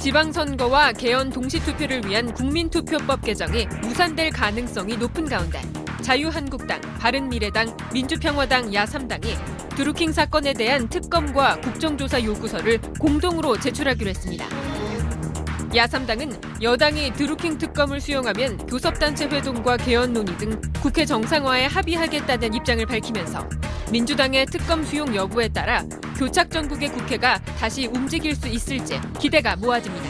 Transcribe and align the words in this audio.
6월 0.00 0.02
지방선거와 0.02 0.92
개헌 0.92 1.30
동시투표를 1.30 2.06
위한 2.06 2.32
국민투표법 2.32 3.22
개정이 3.22 3.66
무산될 3.82 4.30
가능성이 4.30 4.96
높은 4.96 5.28
가운데 5.28 5.60
자유한국당, 6.00 6.80
바른미래당, 6.98 7.76
민주평화당 7.92 8.70
야3당이 8.70 9.76
드루킹 9.76 10.12
사건에 10.12 10.54
대한 10.54 10.88
특검과 10.88 11.60
국정조사 11.60 12.24
요구서를 12.24 12.80
공동으로 12.98 13.58
제출하기로 13.58 14.08
했습니다. 14.10 14.46
야3당은 15.74 16.62
여당이 16.62 17.12
드루킹 17.12 17.58
특검을 17.58 18.00
수용하면 18.00 18.56
교섭단체 18.66 19.26
회동과 19.26 19.76
개헌 19.76 20.12
논의 20.14 20.36
등 20.38 20.60
국회 20.82 21.04
정상화에 21.04 21.66
합의하겠다는 21.66 22.54
입장을 22.54 22.84
밝히면서 22.86 23.46
민주당의 23.90 24.46
특검 24.46 24.84
수용 24.84 25.14
여부에 25.14 25.48
따라 25.48 25.84
교착 26.16 26.50
전국의 26.50 26.90
국회가 26.90 27.38
다시 27.58 27.86
움직일 27.86 28.36
수 28.36 28.46
있을지 28.46 29.00
기대가 29.18 29.56
모아집니다. 29.56 30.08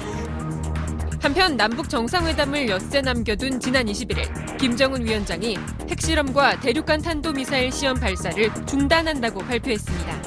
한편 1.23 1.57
남북 1.57 1.89
정상회담을 1.89 2.69
엿새 2.69 3.01
남겨둔 3.01 3.61
지난 3.61 3.87
21일 3.87 4.59
김정은 4.59 5.05
위원장이 5.05 5.57
핵실험과 5.89 6.61
대륙간 6.61 7.03
탄도미사일 7.03 7.73
시험 7.73 7.99
발사를 7.99 8.51
중단한다고 8.67 9.41
발표했습니다. 9.41 10.23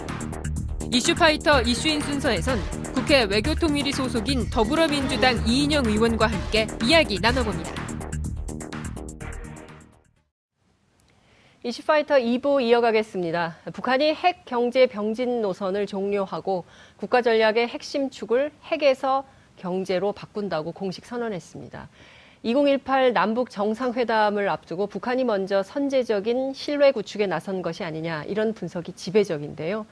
이슈파이터 0.92 1.62
이슈인 1.62 2.02
순서에선 2.02 2.60
국회 2.94 3.24
외교통일위 3.24 3.92
소속인 3.92 4.50
더불어민주당 4.50 5.42
이인영 5.48 5.86
의원과 5.86 6.28
함께 6.28 6.68
이야기 6.84 7.20
나눠봅니다. 7.20 7.83
이슈파이터 11.66 12.16
2부 12.16 12.62
이어가겠습니다. 12.62 13.56
북한이 13.72 14.14
핵 14.16 14.44
경제 14.44 14.86
병진 14.86 15.42
노선을 15.42 15.88
종료하고 15.88 16.66
국가 16.98 17.22
전략의 17.22 17.70
핵심 17.70 18.10
축을 18.10 18.52
핵에서 18.66 19.24
경제로 19.56 20.12
바꾼다고 20.12 20.74
공식 20.74 21.06
선언했습니다. 21.06 21.88
2018 22.44 23.14
남북 23.14 23.50
정상회담을 23.50 24.50
앞두고 24.50 24.88
북한이 24.88 25.24
먼저 25.24 25.64
선제적인 25.64 26.54
신뢰 26.54 26.92
구축에 26.92 27.28
나선 27.28 27.62
것이 27.62 27.86
아니냐 27.86 28.26
이런 28.26 28.54
분석이 28.54 28.92
지배적인데요. 28.92 29.86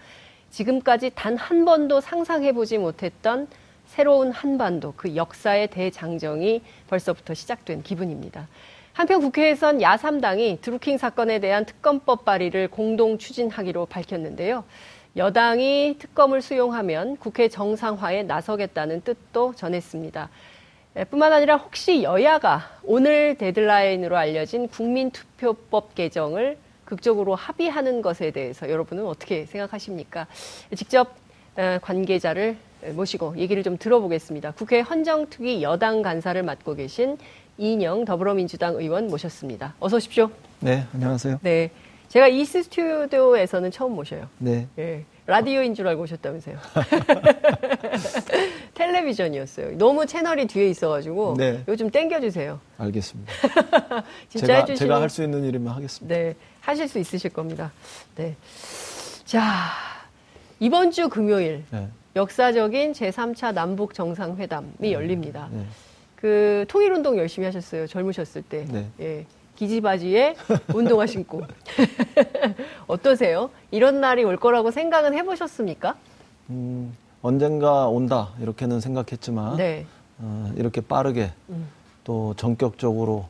지금까지 0.49 1.11
단 1.15 1.37
한 1.37 1.63
번도 1.63 2.01
상상해보지 2.01 2.79
못했던 2.79 3.47
새로운 3.85 4.31
한반도, 4.33 4.93
그 4.97 5.15
역사의 5.15 5.67
대장정이 5.67 6.61
벌써부터 6.89 7.33
시작된 7.33 7.83
기분입니다. 7.83 8.49
한편 8.93 9.21
국회에선 9.21 9.79
야3당이 9.79 10.61
드루킹 10.61 10.97
사건에 10.97 11.39
대한 11.39 11.65
특검법 11.65 12.25
발의를 12.25 12.67
공동 12.67 13.17
추진하기로 13.17 13.85
밝혔는데요. 13.85 14.65
여당이 15.15 15.95
특검을 15.99 16.41
수용하면 16.41 17.17
국회 17.17 17.47
정상화에 17.47 18.23
나서겠다는 18.23 19.01
뜻도 19.01 19.53
전했습니다. 19.55 20.29
뿐만 21.09 21.31
아니라 21.31 21.55
혹시 21.55 22.03
여야가 22.03 22.63
오늘 22.83 23.37
데드라인으로 23.37 24.17
알려진 24.17 24.67
국민투표법 24.67 25.95
개정을 25.95 26.57
극적으로 26.83 27.35
합의하는 27.35 28.01
것에 28.01 28.31
대해서 28.31 28.69
여러분은 28.69 29.05
어떻게 29.05 29.45
생각하십니까? 29.45 30.27
직접 30.75 31.15
어, 31.55 31.79
관계자를 31.81 32.57
모시고 32.93 33.37
얘기를 33.37 33.63
좀 33.63 33.77
들어보겠습니다. 33.77 34.51
국회 34.51 34.79
헌정특위 34.81 35.61
여당 35.61 36.01
간사를 36.01 36.41
맡고 36.43 36.75
계신 36.75 37.17
이인영 37.65 38.05
더불어민주당 38.05 38.73
의원 38.75 39.05
모셨습니다. 39.05 39.75
어서 39.79 39.97
오십시오. 39.97 40.31
네, 40.61 40.83
안녕하세요. 40.95 41.37
네. 41.43 41.69
제가 42.07 42.27
이 42.27 42.43
스튜디오에서는 42.43 43.69
처음 43.69 43.93
모셔요. 43.93 44.27
네. 44.39 44.67
예. 44.79 45.05
라디오인 45.27 45.75
줄 45.75 45.87
알고 45.87 46.01
오셨다면서요. 46.01 46.57
텔레비전이었어요. 48.73 49.77
너무 49.77 50.07
채널이 50.07 50.47
뒤에 50.47 50.69
있어가지고 50.69 51.35
네. 51.37 51.63
좀 51.77 51.91
땡겨주세요. 51.91 52.59
알겠습니다. 52.79 53.31
진짜 54.27 54.47
제가, 54.47 54.59
해주시면 54.61 54.77
제가 54.77 54.99
할 54.99 55.09
수 55.11 55.21
있는 55.23 55.43
일이면 55.43 55.71
하겠습니다. 55.71 56.15
네, 56.15 56.35
하실 56.61 56.87
수 56.87 56.97
있으실 56.97 57.29
겁니다. 57.29 57.71
네. 58.15 58.35
자, 59.23 59.69
이번 60.59 60.89
주 60.89 61.09
금요일 61.09 61.63
네. 61.69 61.87
역사적인 62.15 62.93
제3차 62.93 63.53
남북 63.53 63.93
정상회담이 63.93 64.67
네. 64.79 64.93
열립니다. 64.93 65.47
네. 66.21 66.27
그 66.27 66.65
통일 66.67 66.93
운동 66.93 67.17
열심히 67.17 67.45
하셨어요. 67.45 67.87
젊으셨을 67.87 68.43
때. 68.43 68.65
네. 68.65 68.87
예. 68.99 69.25
기지바지에 69.55 70.35
운동화 70.73 71.05
신고. 71.05 71.41
어떠세요? 72.87 73.49
이런 73.71 73.99
날이 74.01 74.23
올 74.23 74.37
거라고 74.37 74.71
생각은 74.71 75.13
해보셨습니까? 75.13 75.95
음, 76.49 76.95
언젠가 77.21 77.87
온다 77.87 78.29
이렇게는 78.39 78.79
생각했지만 78.79 79.57
네. 79.57 79.85
어, 80.19 80.51
이렇게 80.55 80.81
빠르게 80.81 81.31
음. 81.49 81.67
또 82.03 82.33
전격적으로 82.35 83.27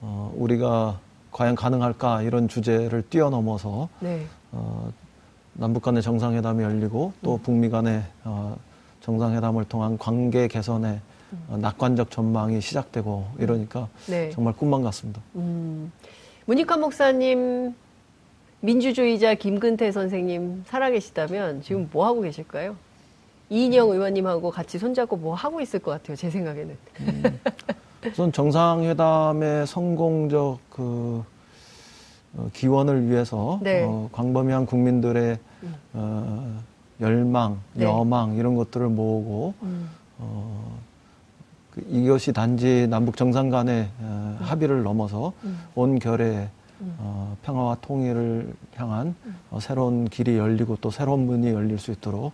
어, 0.00 0.32
우리가 0.36 1.00
과연 1.30 1.54
가능할까 1.54 2.22
이런 2.22 2.48
주제를 2.48 3.02
뛰어넘어서 3.08 3.88
네. 4.00 4.26
어, 4.52 4.92
남북 5.54 5.82
간의 5.82 6.02
정상회담이 6.02 6.62
열리고 6.62 7.12
또 7.22 7.36
음. 7.36 7.42
북미 7.42 7.70
간의 7.70 8.02
어, 8.24 8.56
정상회담을 9.00 9.64
통한 9.64 9.96
관계 9.96 10.46
개선에 10.46 10.88
음. 10.88 11.13
낙관적 11.48 12.10
전망이 12.10 12.60
시작되고 12.60 13.24
이러니까 13.38 13.88
네. 14.06 14.30
정말 14.30 14.54
꿈만 14.54 14.82
같습니다. 14.82 15.20
음. 15.36 15.92
문익환 16.46 16.80
목사님, 16.80 17.74
민주주의자 18.60 19.34
김근태 19.34 19.92
선생님 19.92 20.64
살아계시다면 20.66 21.62
지금 21.62 21.88
뭐 21.92 22.06
하고 22.06 22.22
계실까요? 22.22 22.76
이인영 23.50 23.90
의원님하고 23.90 24.50
같이 24.50 24.78
손잡고 24.78 25.16
뭐 25.16 25.34
하고 25.34 25.60
있을 25.60 25.78
것 25.80 25.90
같아요. 25.92 26.16
제 26.16 26.30
생각에는. 26.30 26.76
음. 27.00 27.40
우선 28.10 28.32
정상회담의 28.32 29.66
성공적 29.66 30.58
그 30.70 31.24
어, 32.36 32.48
기원을 32.52 33.08
위해서 33.08 33.60
네. 33.62 33.84
어, 33.84 34.08
광범위한 34.12 34.66
국민들의 34.66 35.38
음. 35.62 35.74
어, 35.92 36.60
열망, 37.00 37.60
네. 37.74 37.84
여망 37.84 38.34
이런 38.34 38.56
것들을 38.56 38.88
모으고 38.88 39.54
음. 39.62 39.90
어, 40.18 40.78
그 40.78 40.93
이것이 41.88 42.32
단지 42.32 42.86
남북 42.88 43.16
정상 43.16 43.50
간의 43.50 43.88
어, 44.00 44.36
음. 44.40 44.44
합의를 44.44 44.82
넘어서 44.82 45.32
음. 45.44 45.58
온 45.74 45.98
결의 45.98 46.48
음. 46.80 46.96
어, 46.98 47.36
평화와 47.42 47.76
통일을 47.80 48.52
향한 48.76 49.14
음. 49.24 49.36
어, 49.50 49.60
새로운 49.60 50.08
길이 50.08 50.36
열리고 50.36 50.78
또 50.80 50.90
새로운 50.90 51.26
문이 51.26 51.48
열릴 51.48 51.78
수 51.78 51.90
있도록 51.90 52.32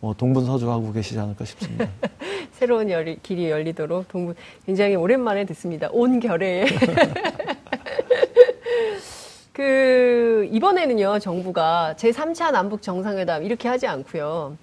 뭐 0.00 0.14
동분서주하고 0.14 0.92
계시지 0.92 1.18
않을까 1.18 1.44
싶습니다. 1.44 1.88
새로운 2.52 2.90
열이, 2.90 3.18
길이 3.22 3.50
열리도록 3.50 4.08
동분 4.08 4.34
굉장히 4.64 4.94
오랜만에 4.94 5.44
듣습니다. 5.46 5.88
온 5.90 6.20
결에 6.20 6.66
그 9.52 10.48
이번에는요 10.52 11.18
정부가 11.18 11.94
제 11.96 12.10
3차 12.10 12.52
남북 12.52 12.82
정상회담 12.82 13.42
이렇게 13.42 13.68
하지 13.68 13.86
않고요. 13.86 14.56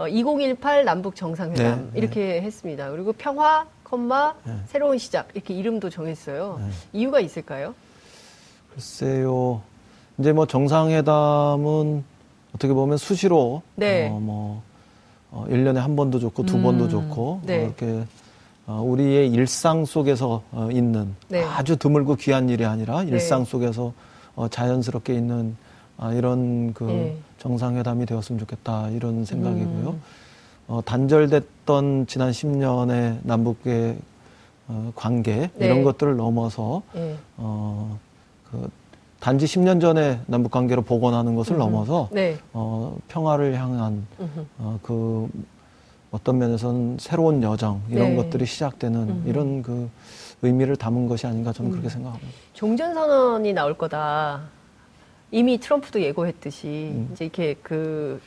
어, 0.00 0.08
2018 0.08 0.86
남북 0.86 1.14
정상회담 1.14 1.90
네, 1.92 1.98
이렇게 1.98 2.20
네. 2.20 2.40
했습니다. 2.40 2.90
그리고 2.90 3.12
평화, 3.12 3.66
컴마 3.84 4.34
네. 4.44 4.54
새로운 4.66 4.96
시작 4.96 5.28
이렇게 5.34 5.52
이름도 5.52 5.90
정했어요. 5.90 6.58
네. 6.58 6.70
이유가 6.94 7.20
있을까요? 7.20 7.74
글쎄요. 8.72 9.60
이제 10.16 10.32
뭐 10.32 10.46
정상회담은 10.46 12.02
어떻게 12.54 12.72
보면 12.72 12.96
수시로 12.96 13.60
네. 13.74 14.08
어, 14.08 14.18
뭐 14.20 14.62
어, 15.30 15.44
1년에 15.50 15.76
한 15.76 15.96
번도 15.96 16.18
좋고 16.18 16.46
두 16.46 16.56
음, 16.56 16.62
번도 16.62 16.88
좋고 16.88 17.42
네. 17.44 17.58
어, 17.58 17.64
이렇게 17.66 18.04
어, 18.66 18.82
우리의 18.82 19.30
일상 19.30 19.84
속에서 19.84 20.42
어, 20.50 20.70
있는 20.72 21.14
네. 21.28 21.44
아주 21.44 21.76
드물고 21.76 22.14
귀한 22.16 22.48
일이 22.48 22.64
아니라 22.64 23.02
네. 23.02 23.10
일상 23.10 23.44
속에서 23.44 23.92
어, 24.34 24.48
자연스럽게 24.48 25.12
있는 25.12 25.56
아, 26.00 26.12
이런 26.14 26.72
그 26.72 26.84
네. 26.84 27.16
정상회담이 27.38 28.06
되었으면 28.06 28.38
좋겠다 28.38 28.88
이런 28.88 29.26
생각이고요. 29.26 29.90
음. 29.90 30.02
어, 30.66 30.80
단절됐던 30.82 32.06
지난 32.06 32.30
10년의 32.30 33.18
남북의 33.22 33.98
어, 34.68 34.92
관계 34.96 35.50
네. 35.54 35.66
이런 35.66 35.84
것들을 35.84 36.16
넘어서 36.16 36.82
네. 36.94 37.16
어, 37.36 37.98
그 38.50 38.70
단지 39.18 39.44
10년 39.44 39.78
전에 39.78 40.20
남북 40.26 40.50
관계로 40.52 40.80
복원하는 40.80 41.34
것을 41.34 41.56
음흠. 41.56 41.62
넘어서 41.62 42.08
네. 42.12 42.38
어, 42.54 42.96
평화를 43.08 43.60
향한 43.60 44.06
어, 44.56 44.78
그 44.82 45.28
어떤 46.10 46.38
면에서는 46.38 46.96
새로운 46.98 47.42
여정 47.42 47.82
이런 47.90 48.10
네. 48.10 48.16
것들이 48.16 48.46
시작되는 48.46 49.00
음흠. 49.00 49.28
이런 49.28 49.62
그 49.62 49.90
의미를 50.40 50.76
담은 50.76 51.08
것이 51.08 51.26
아닌가 51.26 51.52
저는 51.52 51.70
음. 51.70 51.72
그렇게 51.72 51.90
생각합니다. 51.90 52.32
종전선언이 52.54 53.52
나올 53.52 53.76
거다. 53.76 54.59
이미 55.30 55.58
트럼프도 55.58 56.00
예고했듯이 56.00 56.66
음. 56.94 57.08
이제 57.12 57.24
이렇게 57.26 57.54
그 57.62 58.20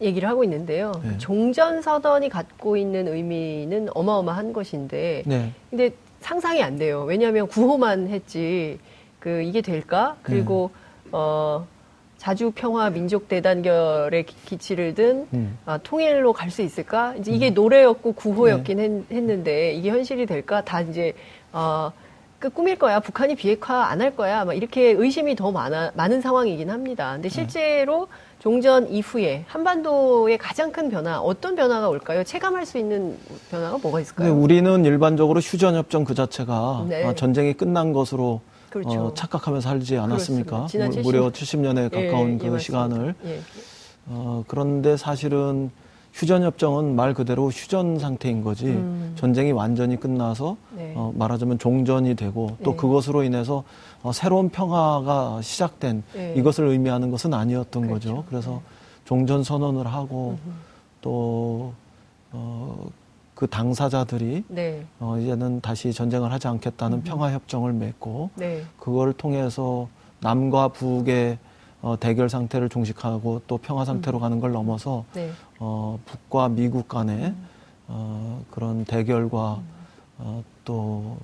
얘기를 0.00 0.28
하고 0.28 0.44
있는데요. 0.44 0.92
네. 1.02 1.18
종전선언이 1.18 2.28
갖고 2.28 2.76
있는 2.76 3.08
의미는 3.08 3.88
어마어마한 3.94 4.52
것인데, 4.52 5.22
네. 5.26 5.52
근데 5.70 5.90
상상이 6.20 6.62
안 6.62 6.76
돼요. 6.76 7.04
왜냐하면 7.04 7.46
구호만 7.48 8.08
했지, 8.08 8.78
그 9.18 9.42
이게 9.42 9.60
될까? 9.60 10.16
그리고 10.22 10.70
네. 11.04 11.10
어 11.12 11.66
자주 12.18 12.52
평화 12.54 12.88
민족 12.90 13.28
대단결의 13.28 14.26
기치를 14.26 14.94
든 14.94 15.26
음. 15.34 15.58
아, 15.66 15.78
통일로 15.78 16.32
갈 16.32 16.50
수 16.50 16.62
있을까? 16.62 17.14
이제 17.16 17.32
이게 17.32 17.50
음. 17.50 17.54
노래였고 17.54 18.12
구호였긴 18.12 18.76
네. 18.76 19.16
했, 19.16 19.22
는데 19.22 19.72
이게 19.72 19.90
현실이 19.90 20.26
될까? 20.26 20.64
다 20.64 20.80
이제 20.82 21.14
어, 21.52 21.90
그 22.42 22.50
꿈일 22.50 22.76
거야. 22.76 22.98
북한이 22.98 23.36
비핵화 23.36 23.84
안 23.84 24.00
할 24.02 24.16
거야. 24.16 24.44
막 24.44 24.54
이렇게 24.54 24.90
의심이 24.90 25.36
더 25.36 25.52
많아 25.52 25.92
많은 25.94 26.20
상황이긴 26.20 26.70
합니다. 26.70 27.12
근데 27.12 27.28
네. 27.28 27.32
실제로 27.32 28.08
종전 28.40 28.90
이후에 28.90 29.44
한반도의 29.46 30.38
가장 30.38 30.72
큰 30.72 30.90
변화 30.90 31.20
어떤 31.20 31.54
변화가 31.54 31.88
올까요? 31.88 32.24
체감할 32.24 32.66
수 32.66 32.78
있는 32.78 33.16
변화가 33.52 33.78
뭐가 33.78 34.00
있을까요? 34.00 34.26
네, 34.26 34.34
우리는 34.34 34.84
일반적으로 34.84 35.38
휴전 35.38 35.76
협정 35.76 36.02
그 36.02 36.16
자체가 36.16 36.86
네. 36.88 37.04
아, 37.04 37.14
전쟁이 37.14 37.52
끝난 37.52 37.92
것으로 37.92 38.40
그렇죠. 38.70 38.90
어, 39.06 39.14
착각하면서 39.14 39.68
살지 39.68 39.96
않았습니까? 39.98 40.66
지난 40.68 40.90
70... 40.90 41.02
무려 41.04 41.30
70년에 41.30 41.92
가까운 41.92 42.40
예, 42.42 42.48
그 42.48 42.54
예, 42.54 42.58
시간을. 42.58 43.14
예. 43.24 43.40
어, 44.06 44.42
그런데 44.48 44.96
사실은 44.96 45.70
휴전협정은 46.12 46.94
말 46.94 47.14
그대로 47.14 47.48
휴전 47.48 47.98
상태인 47.98 48.42
거지 48.42 48.66
음. 48.66 49.12
전쟁이 49.16 49.52
완전히 49.52 49.96
끝나서 49.98 50.56
네. 50.76 50.92
어, 50.94 51.12
말하자면 51.16 51.58
종전이 51.58 52.14
되고 52.14 52.56
또 52.62 52.72
네. 52.72 52.76
그것으로 52.76 53.22
인해서 53.22 53.64
어, 54.02 54.12
새로운 54.12 54.50
평화가 54.50 55.40
시작된 55.42 56.02
네. 56.14 56.34
이것을 56.36 56.66
의미하는 56.66 57.10
것은 57.10 57.32
아니었던 57.32 57.86
그렇죠. 57.86 58.08
거죠. 58.08 58.24
그래서 58.28 58.50
네. 58.50 58.60
종전 59.04 59.42
선언을 59.42 59.86
하고 59.86 60.38
음흠. 60.44 60.54
또 61.00 61.72
어, 62.30 62.86
그 63.34 63.46
당사자들이 63.46 64.44
네. 64.48 64.84
어, 65.00 65.18
이제는 65.18 65.60
다시 65.62 65.92
전쟁을 65.92 66.30
하지 66.30 66.46
않겠다는 66.46 66.98
음. 66.98 67.02
평화 67.04 67.32
협정을 67.32 67.72
맺고 67.72 68.30
네. 68.36 68.62
그걸 68.78 69.12
통해서 69.14 69.88
남과 70.20 70.68
북의 70.68 71.38
어, 71.82 71.96
대결 71.98 72.28
상태를 72.28 72.68
종식하고 72.68 73.42
또 73.48 73.58
평화 73.58 73.84
상태로 73.84 74.18
음. 74.18 74.20
가는 74.20 74.40
걸 74.40 74.52
넘어서 74.52 75.04
네. 75.14 75.30
어, 75.64 75.96
북과 76.06 76.48
미국 76.48 76.88
간의 76.88 77.26
음. 77.26 77.48
어, 77.86 78.44
그런 78.50 78.84
대결과 78.84 79.60
음. 79.60 79.64
어, 80.18 80.44
또 80.64 81.16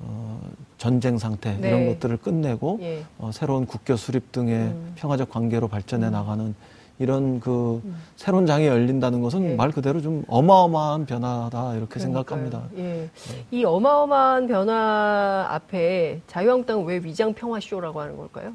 어, 0.00 0.40
전쟁 0.78 1.16
상태 1.16 1.56
네. 1.56 1.68
이런 1.68 1.86
것들을 1.86 2.16
끝내고 2.16 2.78
예. 2.82 3.04
어, 3.18 3.30
새로운 3.32 3.66
국교 3.66 3.96
수립 3.96 4.32
등의 4.32 4.54
음. 4.54 4.92
평화적 4.96 5.30
관계로 5.30 5.68
발전해 5.68 6.08
음. 6.08 6.12
나가는 6.12 6.54
이런 6.98 7.38
그 7.38 7.80
음. 7.84 7.96
새로운 8.16 8.46
장이 8.46 8.66
열린다는 8.66 9.22
것은 9.22 9.52
예. 9.52 9.54
말 9.54 9.70
그대로 9.70 10.00
좀 10.00 10.24
어마어마한 10.26 11.06
변화다 11.06 11.74
이렇게 11.76 12.00
그러니까요. 12.00 12.24
생각합니다. 12.24 12.62
예. 12.78 12.82
네. 12.82 13.10
이 13.52 13.64
어마어마한 13.64 14.48
변화 14.48 15.46
앞에 15.50 16.20
자유한국당은 16.26 16.84
왜 16.84 16.96
위장 16.96 17.32
평화 17.32 17.60
쇼라고 17.60 18.00
하는 18.00 18.16
걸까요? 18.16 18.52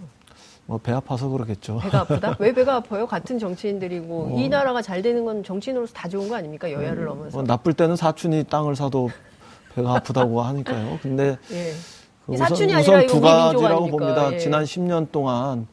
뭐 0.65 0.77
배 0.77 0.91
아파서 0.93 1.27
그러겠죠. 1.29 1.79
배가 1.79 2.01
아프다? 2.01 2.35
왜 2.39 2.53
배가 2.53 2.75
아파요? 2.77 3.05
같은 3.05 3.37
정치인들이고 3.39 4.05
뭐. 4.05 4.39
이 4.39 4.47
나라가 4.49 4.81
잘 4.81 5.01
되는 5.01 5.25
건 5.25 5.43
정치인으로서 5.43 5.93
다 5.93 6.07
좋은 6.07 6.29
거 6.29 6.35
아닙니까? 6.35 6.71
여야를 6.71 7.03
음, 7.03 7.05
넘어서. 7.05 7.37
뭐 7.37 7.43
나쁠 7.45 7.73
때는 7.73 7.95
사촌이 7.95 8.45
땅을 8.45 8.75
사도 8.75 9.09
배가 9.75 9.95
아프다고 9.95 10.41
하니까요. 10.41 10.99
근데 11.01 11.37
예. 11.51 11.71
그 12.25 12.33
우선, 12.33 12.51
우선 12.53 13.07
두 13.07 13.19
가지라고 13.19 13.87
봅니다. 13.87 14.33
예. 14.33 14.37
지난 14.37 14.63
10년 14.63 15.11
동안 15.11 15.67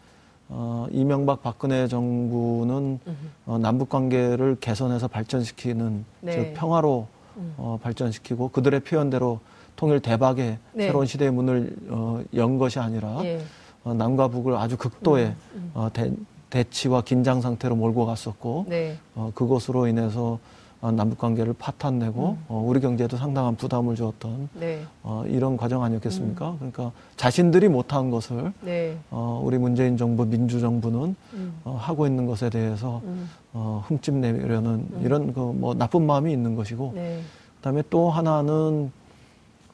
어, 0.48 0.86
이명박 0.90 1.42
박근혜 1.44 1.86
정부는 1.86 2.98
어, 3.46 3.58
남북 3.58 3.88
관계를 3.88 4.56
개선해서 4.60 5.06
발전시키는 5.06 6.04
네. 6.22 6.32
즉 6.32 6.54
평화로 6.54 7.06
음. 7.36 7.54
어, 7.56 7.78
발전시키고 7.80 8.48
그들의 8.48 8.80
표현대로 8.80 9.38
통일 9.76 10.00
대박의 10.00 10.58
네. 10.72 10.86
새로운 10.86 11.06
시대의 11.06 11.30
문을 11.30 11.76
어, 11.90 12.20
연 12.34 12.58
것이 12.58 12.80
아니라 12.80 13.20
예. 13.22 13.40
어, 13.84 13.94
남과 13.94 14.28
북을 14.28 14.56
아주 14.56 14.76
극도의 14.76 15.26
음, 15.26 15.34
음. 15.54 15.70
어, 15.74 15.88
대, 15.92 16.12
대치와 16.50 17.02
긴장 17.02 17.40
상태로 17.40 17.76
몰고 17.76 18.06
갔었고 18.06 18.66
네. 18.68 18.96
어, 19.14 19.30
그것으로 19.34 19.86
인해서 19.86 20.38
어, 20.82 20.90
남북 20.90 21.18
관계를 21.18 21.52
파탄내고 21.58 22.30
음. 22.30 22.44
어, 22.48 22.64
우리 22.66 22.80
경제에도 22.80 23.16
상당한 23.18 23.54
부담을 23.54 23.96
주었던 23.96 24.48
네. 24.54 24.82
어, 25.02 25.24
이런 25.26 25.56
과정 25.58 25.82
아니었겠습니까? 25.82 26.50
음. 26.52 26.56
그러니까 26.56 26.92
자신들이 27.16 27.68
못한 27.68 28.10
것을 28.10 28.52
네. 28.62 28.96
어, 29.10 29.42
우리 29.44 29.58
문재인 29.58 29.98
정부 29.98 30.24
민주정부는 30.24 31.14
음. 31.34 31.54
어, 31.64 31.76
하고 31.78 32.06
있는 32.06 32.24
것에 32.26 32.48
대해서 32.48 33.02
음. 33.04 33.28
어, 33.52 33.84
흠집 33.86 34.14
내려는 34.14 34.86
음. 34.92 35.02
이런 35.04 35.32
그 35.34 35.40
뭐 35.40 35.74
나쁜 35.74 36.06
마음이 36.06 36.32
있는 36.32 36.54
것이고 36.56 36.92
네. 36.94 37.20
그다음에 37.58 37.82
또 37.90 38.08
하나는 38.10 38.90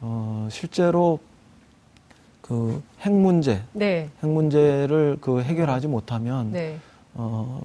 어, 0.00 0.48
실제로 0.50 1.20
그 2.48 2.80
핵 3.00 3.12
문제, 3.12 3.62
네. 3.72 4.08
핵 4.22 4.28
문제를 4.28 5.18
그 5.20 5.42
해결하지 5.42 5.86
못하면 5.86 6.50
네. 6.52 6.78
어, 7.14 7.60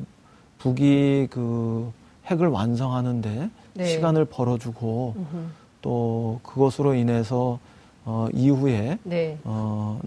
북이 0.60 1.28
그 1.32 1.92
핵을 2.28 2.48
완성하는데 2.48 3.50
네. 3.74 3.86
시간을 3.86 4.26
벌어주고 4.26 5.16
음흠. 5.18 5.46
또 5.82 6.40
그것으로 6.44 6.94
인해서 6.94 7.58
어, 8.06 8.28
이후에 8.34 9.00
네. 9.04 9.38
어, 9.44 10.00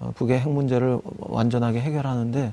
어, 0.00 0.12
북의 0.14 0.40
핵 0.40 0.50
문제를 0.50 0.98
완전하게 1.18 1.80
해결하는데 1.80 2.52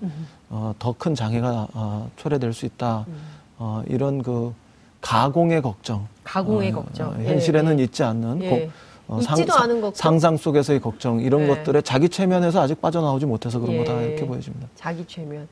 어, 0.49 0.73
더 0.79 0.93
큰 0.97 1.15
장애가 1.15 1.67
어, 1.73 2.09
초래될 2.15 2.53
수 2.53 2.65
있다. 2.65 3.05
음. 3.07 3.17
어, 3.57 3.83
이런 3.87 4.21
그 4.23 4.53
가공의 5.01 5.61
걱정. 5.61 6.07
가공의 6.23 6.71
어, 6.71 6.75
걱정. 6.75 7.09
어, 7.09 7.13
현실에는 7.15 7.75
예, 7.77 7.79
예. 7.79 7.83
있지 7.83 8.03
않는 8.03 8.41
예. 8.43 8.49
고, 8.49 8.71
어, 9.07 9.21
상, 9.21 9.37
상, 9.45 9.91
상상 9.93 10.37
속에서의 10.37 10.79
걱정 10.79 11.19
이런 11.19 11.41
예. 11.43 11.47
것들에 11.47 11.81
자기 11.81 12.09
최면에서 12.09 12.61
아직 12.61 12.81
빠져나오지 12.81 13.25
못해서 13.25 13.59
그런 13.59 13.77
거다 13.77 14.01
예. 14.01 14.07
이렇게 14.07 14.25
보여집니다. 14.25 14.67
자기 14.75 15.05
최면. 15.05 15.47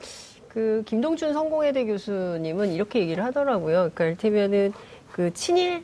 그 0.48 0.84
김동춘 0.86 1.34
성공회대 1.34 1.86
교수님은 1.86 2.74
이렇게 2.74 3.00
얘기를 3.00 3.24
하더라고요. 3.24 3.76
그러니까 3.76 4.06
이를테면은 4.06 4.74
그 5.12 5.34
친일 5.34 5.84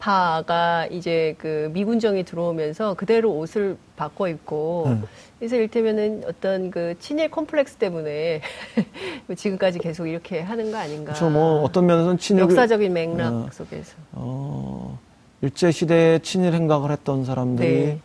파가 0.00 0.86
이제 0.90 1.36
그 1.38 1.70
미군정이 1.72 2.24
들어오면서 2.24 2.94
그대로 2.94 3.32
옷을 3.32 3.76
바꿔 3.96 4.28
입고 4.28 4.84
음. 4.86 5.04
그래서 5.38 5.56
이를테면은 5.56 6.22
어떤 6.26 6.70
그 6.70 6.96
친일 6.98 7.30
콤플렉스 7.30 7.76
때문에 7.76 8.40
지금까지 9.36 9.78
계속 9.78 10.06
이렇게 10.06 10.40
하는 10.40 10.72
거 10.72 10.78
아닌가. 10.78 11.12
그렇죠. 11.12 11.30
뭐 11.30 11.62
어떤 11.62 11.86
면에서는 11.86 12.18
친일 12.18 12.42
역사적인 12.42 12.92
맥락 12.92 13.32
어, 13.32 13.48
속에서. 13.52 13.96
어, 14.12 14.98
일제 15.42 15.70
시대에 15.70 16.18
친일 16.18 16.52
행각을 16.54 16.90
했던 16.90 17.24
사람들이 17.24 17.68
네. 17.68 18.00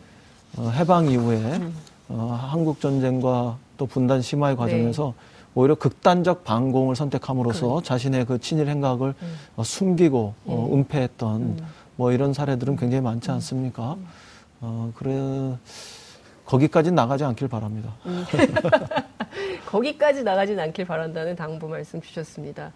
어, 0.56 0.70
해방 0.70 1.10
이후에 1.10 1.36
음. 1.36 1.76
어, 2.08 2.38
한국 2.50 2.80
전쟁과 2.80 3.58
또 3.76 3.86
분단 3.86 4.22
심화의 4.22 4.56
과정에서 4.56 5.14
네. 5.16 5.36
오히려 5.54 5.74
극단적 5.74 6.44
반공을 6.44 6.96
선택함으로써 6.96 7.76
그래. 7.76 7.84
자신의 7.84 8.26
그 8.26 8.38
친일 8.38 8.68
행각을 8.68 9.14
음. 9.20 9.36
어, 9.56 9.62
숨기고 9.64 10.18
어, 10.18 10.34
예. 10.48 10.52
어, 10.52 10.76
은폐했던 10.76 11.40
음. 11.40 11.66
뭐 11.96 12.12
이런 12.12 12.32
사례들은 12.32 12.76
굉장히 12.76 13.02
많지 13.02 13.30
음. 13.30 13.34
않습니까? 13.34 13.94
음. 13.94 14.06
어, 14.60 14.92
그래 14.96 15.56
거기까지 16.46 16.92
나가지 16.92 17.24
않길 17.24 17.48
바랍니다. 17.48 17.94
음. 18.06 18.24
거기까지 19.66 20.22
나가진 20.22 20.58
않길 20.58 20.86
바란다는 20.86 21.36
당부 21.36 21.68
말씀 21.68 22.00
주셨습니다. 22.00 22.72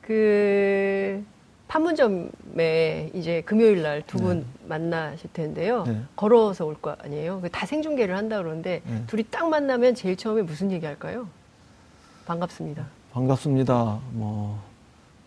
그 0.00 1.22
판문점에 1.70 3.10
이제 3.14 3.42
금요일 3.42 3.82
날 3.82 4.02
두분 4.04 4.40
네. 4.40 4.44
만나실 4.68 5.30
텐데요. 5.32 5.84
네. 5.84 6.00
걸어서 6.16 6.66
올 6.66 6.74
거 6.80 6.96
아니에요? 6.98 7.40
그다 7.42 7.64
생중계를 7.66 8.16
한다 8.16 8.38
그러는데 8.38 8.82
네. 8.84 9.04
둘이 9.06 9.22
딱 9.30 9.48
만나면 9.48 9.94
제일 9.94 10.16
처음에 10.16 10.42
무슨 10.42 10.72
얘기 10.72 10.84
할까요? 10.84 11.28
반갑습니다. 12.26 12.84
반갑습니다. 13.12 13.98
뭐 14.12 14.58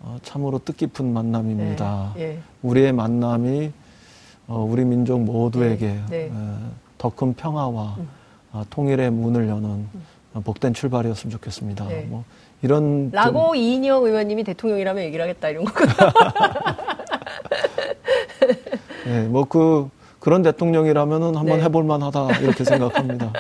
어, 0.02 0.18
참으로 0.22 0.60
뜻깊은 0.60 1.14
만남입니다. 1.14 2.14
네, 2.16 2.22
예. 2.22 2.40
우리의 2.62 2.92
만남이 2.92 3.72
어, 4.48 4.60
우리 4.70 4.84
민족 4.84 5.22
모두에게 5.22 5.94
네, 6.10 6.30
네. 6.30 6.32
더큰 6.98 7.36
평화와 7.36 7.96
음. 8.00 8.10
어, 8.52 8.64
통일의 8.70 9.12
문을 9.12 9.48
여는 9.48 9.70
음. 9.70 10.06
복된 10.42 10.74
출발이었으면 10.74 11.32
좋겠습니다. 11.32 11.88
네. 11.88 12.06
뭐 12.10 12.24
이런 12.62 13.12
라고 13.12 13.48
좀... 13.48 13.56
이인영 13.56 14.06
의원님이 14.06 14.44
대통령이라면 14.44 15.04
얘기를 15.04 15.24
하겠다 15.24 15.50
이런 15.50 15.66
거. 15.66 15.74
네, 19.06 19.28
뭐그 19.28 19.90
그런 20.24 20.42
대통령이라면은 20.42 21.36
한번 21.36 21.58
네. 21.58 21.64
해볼 21.66 21.84
만하다 21.84 22.40
이렇게 22.40 22.64
생각합니다. 22.64 23.34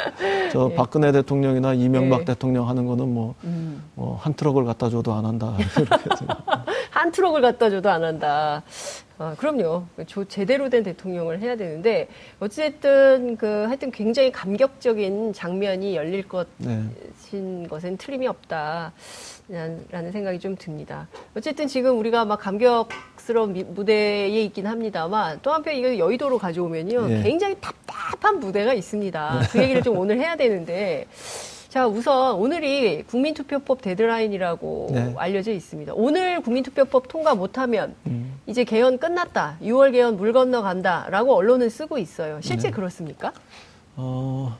저 0.52 0.68
네. 0.68 0.76
박근혜 0.76 1.14
대통령이나 1.14 1.74
이명박 1.74 2.20
네. 2.20 2.26
대통령 2.26 2.68
하는 2.68 2.86
거는 2.86 3.08
뭐, 3.08 3.36
음. 3.46 3.82
뭐, 3.96 4.18
한 4.22 4.34
트럭을 4.34 4.66
갖다 4.66 4.90
줘도 4.90 5.14
안 5.14 5.26
한다. 5.26 5.56
한 6.92 7.10
트럭을 7.10 7.42
갖다 7.42 7.70
줘도 7.70 7.90
안 7.90 8.04
한다. 8.04 8.64
아, 9.18 9.36
그럼요. 9.38 9.84
조, 10.08 10.26
제대로 10.26 10.70
된 10.70 10.84
대통령을 10.84 11.40
해야 11.40 11.56
되는데, 11.56 12.08
어찌됐든, 12.40 13.38
그, 13.38 13.66
하여튼 13.68 13.92
굉장히 13.92 14.32
감격적인 14.32 15.34
장면이 15.34 15.96
열릴 15.96 16.28
것인 16.28 16.48
네. 16.58 17.68
것은 17.68 17.98
틀림이 17.98 18.28
없다. 18.28 18.94
라는 19.50 20.12
생각이 20.12 20.40
좀 20.40 20.56
듭니다. 20.56 21.08
어쨌든 21.36 21.68
지금 21.68 22.00
우리가 22.00 22.24
막 22.24 22.40
감격스러운 22.40 23.74
무대에 23.74 24.30
있긴 24.44 24.66
합니다만 24.66 25.40
또 25.42 25.52
한편 25.52 25.76
이거 25.76 25.98
여의도로 25.98 26.38
가져오면요. 26.38 27.10
예. 27.10 27.24
굉장히 27.24 27.56
답답한 27.60 28.40
무대가 28.40 28.74
있습니다. 28.74 29.42
그 29.52 29.62
얘기를 29.62 29.84
좀 29.84 29.98
오늘 29.98 30.18
해야 30.18 30.38
되는데 30.38 31.08
자, 31.74 31.88
우선 31.88 32.36
오늘이 32.36 33.02
국민투표법 33.02 33.82
데드라인이라고 33.82 34.90
네. 34.92 35.14
알려져 35.18 35.52
있습니다. 35.52 35.94
오늘 35.96 36.40
국민투표법 36.40 37.08
통과 37.08 37.34
못하면 37.34 37.96
음. 38.06 38.36
이제 38.46 38.64
개헌 38.64 39.00
끝났다. 39.00 39.58
6월 39.60 39.92
개헌 39.92 40.18
물 40.18 40.34
건너간다라고 40.34 41.34
언론은 41.34 41.72
쓰고 41.72 41.98
있어요. 41.98 42.40
실제 42.42 42.68
네. 42.68 42.72
그렇습니까? 42.72 43.34
어, 43.96 44.56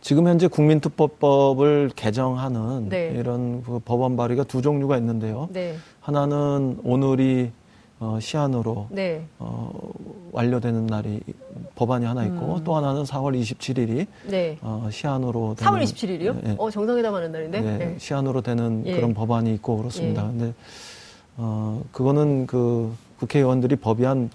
지금 0.00 0.26
현재 0.26 0.48
국민투표법을 0.48 1.90
개정하는 1.94 2.88
네. 2.88 3.12
이런 3.14 3.62
그 3.62 3.78
법안 3.78 4.16
발의가 4.16 4.44
두 4.44 4.62
종류가 4.62 4.96
있는데요. 4.96 5.50
네. 5.52 5.76
하나는 6.00 6.78
오늘이 6.84 7.50
어, 8.00 8.18
시한으로 8.20 8.86
네. 8.90 9.24
어, 9.38 9.70
완료되는 10.32 10.86
날이 10.86 11.20
법안이 11.74 12.04
하나 12.06 12.24
있고 12.26 12.56
음. 12.56 12.64
또 12.64 12.76
하나는 12.76 13.02
4월 13.02 13.40
27일이 13.40 14.06
네. 14.28 14.56
어, 14.62 14.88
시한으로 14.90 15.56
되는 15.58 15.72
4월 15.72 15.82
27일이요? 15.82 16.46
예, 16.46 16.54
어, 16.58 16.70
정상회담 16.70 17.12
하는 17.14 17.32
날인데. 17.32 17.58
예, 17.58 17.62
네. 17.78 17.94
시한으로 17.98 18.40
되는 18.42 18.84
예. 18.86 18.92
그런 18.94 19.14
법안이 19.14 19.52
있고 19.54 19.78
그렇습니다. 19.78 20.24
예. 20.26 20.28
근데 20.28 20.54
어, 21.36 21.82
그거는 21.92 22.46
그 22.46 22.94
국회의원들이 23.18 23.76
법의한 23.76 24.30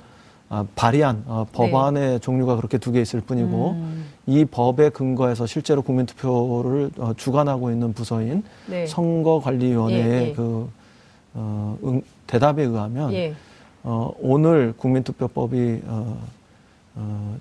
아, 0.49 0.65
발의한 0.75 1.23
어, 1.25 1.45
법안의 1.53 2.01
네. 2.09 2.19
종류가 2.19 2.57
그렇게 2.57 2.77
두 2.77 2.91
개 2.91 3.01
있을 3.01 3.21
뿐이고 3.21 3.71
음. 3.71 4.05
이 4.27 4.45
법에 4.45 4.89
근거해서 4.89 5.45
실제로 5.47 5.81
국민투표를 5.81 6.91
어, 6.97 7.13
주관하고 7.15 7.71
있는 7.71 7.93
부서인 7.93 8.43
네. 8.67 8.85
선거관리위원회의 8.85 10.03
예, 10.25 10.27
예. 10.29 10.33
그 10.33 10.69
어, 11.33 11.77
응, 11.85 12.01
대답에 12.27 12.63
의하면 12.63 13.13
예. 13.13 13.33
어, 13.83 14.11
오늘 14.19 14.73
국민투표법이 14.77 15.81
어, 15.85 16.17
어, 16.95 17.37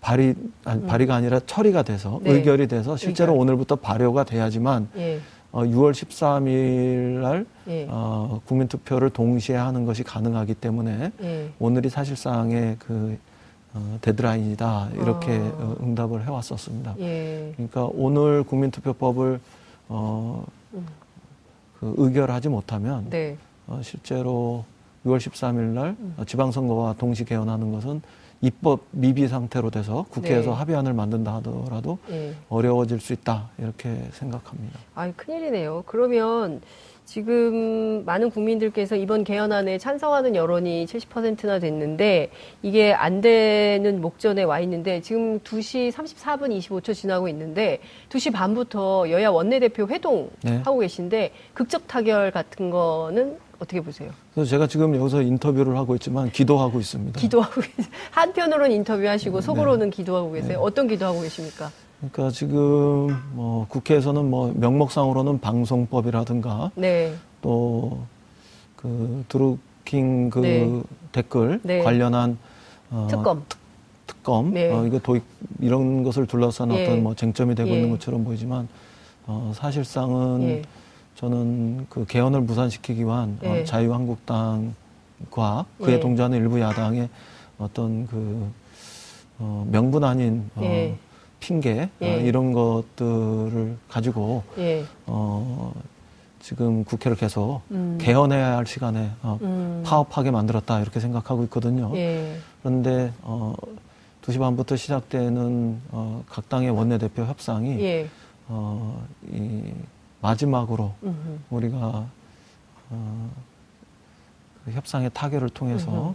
발의 0.00 0.34
아니, 0.64 0.82
음. 0.82 0.86
발의가 0.86 1.14
아니라 1.14 1.40
처리가 1.40 1.82
돼서 1.82 2.20
네. 2.22 2.32
의결이 2.32 2.66
돼서 2.66 2.96
실제로 2.96 3.32
의결. 3.32 3.42
오늘부터 3.42 3.76
발효가 3.76 4.24
돼야지만 4.24 4.88
예. 4.96 5.20
어, 5.52 5.62
6월 5.62 5.92
13일 5.92 7.20
날 7.20 7.46
예. 7.68 7.86
어, 7.90 8.40
국민투표를 8.46 9.10
동시에 9.10 9.54
하는 9.56 9.84
것이 9.84 10.02
가능하기 10.02 10.54
때문에 10.54 11.12
예. 11.22 11.50
오늘이 11.58 11.90
사실상의 11.90 12.76
그 12.78 13.18
어, 13.74 13.98
데드라인이다 14.00 14.90
이렇게 14.94 15.36
아. 15.36 15.42
어, 15.58 15.76
응답을 15.82 16.24
해왔었습니다. 16.24 16.94
예. 17.00 17.52
그러니까 17.56 17.88
오늘 17.92 18.42
국민투표법을 18.44 19.40
어, 19.88 20.44
음. 20.72 20.86
그 21.80 21.94
의결하지 21.98 22.48
못하면 22.48 23.10
네. 23.10 23.36
어, 23.66 23.80
실제로 23.82 24.64
6월 25.06 25.18
13일 25.18 25.60
날 25.72 25.96
음. 25.98 26.16
지방선거와 26.26 26.94
동시 26.94 27.24
개헌하는 27.24 27.72
것은 27.72 28.02
입법 28.40 28.80
미비 28.90 29.28
상태로 29.28 29.70
돼서 29.70 30.04
국회에서 30.10 30.50
네. 30.50 30.56
합의안을 30.56 30.92
만든다 30.92 31.34
하더라도 31.36 31.98
네. 32.08 32.34
어려워질 32.48 33.00
수 33.00 33.12
있다 33.12 33.50
이렇게 33.58 33.96
생각합니다. 34.12 34.78
아, 34.96 35.10
큰일이네요. 35.12 35.84
그러면 35.86 36.60
지금 37.04 38.04
많은 38.04 38.30
국민들께서 38.30 38.96
이번 38.96 39.22
개헌안에 39.22 39.78
찬성하는 39.78 40.34
여론이 40.34 40.86
70%나 40.86 41.58
됐는데 41.58 42.30
이게 42.62 42.92
안 42.92 43.20
되는 43.20 44.00
목전에 44.00 44.42
와 44.44 44.60
있는데 44.60 45.00
지금 45.02 45.38
2시 45.40 45.92
34분 45.92 46.56
25초 46.58 46.94
지나고 46.94 47.28
있는데 47.28 47.80
2시 48.08 48.32
반부터 48.32 49.10
여야 49.10 49.30
원내대표 49.30 49.86
회동 49.88 50.30
네. 50.42 50.62
하고 50.64 50.78
계신데 50.78 51.32
극적 51.54 51.86
타결 51.86 52.30
같은 52.30 52.70
거는 52.70 53.38
어떻게 53.62 53.80
보세요? 53.80 54.10
그래서 54.34 54.50
제가 54.50 54.66
지금 54.66 54.94
여기서 54.96 55.22
인터뷰를 55.22 55.76
하고 55.76 55.94
있지만 55.94 56.30
기도하고 56.30 56.80
있습니다. 56.80 57.20
기도하고 57.20 57.62
한편으로는 58.10 58.72
인터뷰하시고 58.72 59.40
네. 59.40 59.46
속으로는 59.46 59.90
네. 59.90 59.96
기도하고 59.96 60.32
계세요. 60.32 60.58
네. 60.58 60.64
어떤 60.64 60.88
기도하고 60.88 61.20
계십니까? 61.20 61.70
그러니까 61.98 62.30
지금 62.30 63.16
뭐 63.32 63.66
국회에서는 63.68 64.28
뭐 64.28 64.52
명목상으로는 64.56 65.40
방송법이라든가 65.40 66.72
네. 66.74 67.14
또그 67.40 69.24
드루킹 69.28 70.30
그 70.30 70.38
네. 70.40 70.82
댓글 71.12 71.60
네. 71.62 71.82
관련한 71.82 72.38
어, 72.90 73.06
특검 73.08 73.44
특검 74.08 74.52
네. 74.52 74.72
어, 74.72 74.84
이거 74.84 74.98
도입 74.98 75.22
이런 75.60 76.02
것을 76.02 76.26
둘러싼 76.26 76.72
예. 76.72 76.82
어떤 76.82 77.04
뭐 77.04 77.14
쟁점이 77.14 77.54
되고 77.54 77.70
예. 77.70 77.74
있는 77.74 77.90
것처럼 77.90 78.24
보이지만 78.24 78.66
어, 79.26 79.52
사실상은 79.54 80.42
예. 80.42 80.62
저는 81.22 81.86
그 81.88 82.04
개헌을 82.04 82.40
무산시키기 82.40 83.04
위한 83.04 83.38
어, 83.44 83.54
예. 83.58 83.64
자유한국당과 83.64 84.74
그에 85.80 85.94
예. 85.94 86.00
동조하는 86.00 86.36
일부 86.36 86.60
야당의 86.60 87.08
어떤 87.58 88.08
그 88.08 88.50
어, 89.38 89.64
명분 89.70 90.02
아닌 90.02 90.50
어, 90.56 90.62
예. 90.64 90.96
핑계 91.38 91.82
어, 91.82 91.88
예. 92.02 92.22
이런 92.22 92.52
것들을 92.52 93.76
가지고 93.88 94.42
예. 94.58 94.84
어, 95.06 95.72
지금 96.40 96.82
국회를 96.82 97.16
계속 97.16 97.60
음. 97.70 97.98
개헌해야 98.00 98.56
할 98.56 98.66
시간에 98.66 99.12
어, 99.22 99.38
음. 99.42 99.84
파업하게 99.86 100.32
만들었다 100.32 100.80
이렇게 100.80 100.98
생각하고 100.98 101.44
있거든요. 101.44 101.92
예. 101.94 102.36
그런데 102.64 103.12
어, 103.22 103.54
2시 104.22 104.40
반부터 104.40 104.74
시작되는 104.74 105.82
어, 105.92 106.24
각 106.28 106.48
당의 106.48 106.70
원내대표 106.70 107.22
협상이 107.26 107.78
예. 107.78 108.08
어, 108.48 109.06
이 109.32 109.72
마지막으로 110.22 110.94
음흠. 111.02 111.38
우리가 111.50 112.06
어, 112.90 113.30
그 114.64 114.70
협상의 114.70 115.10
타결을 115.12 115.50
통해서 115.50 115.90
음흠. 115.90 116.14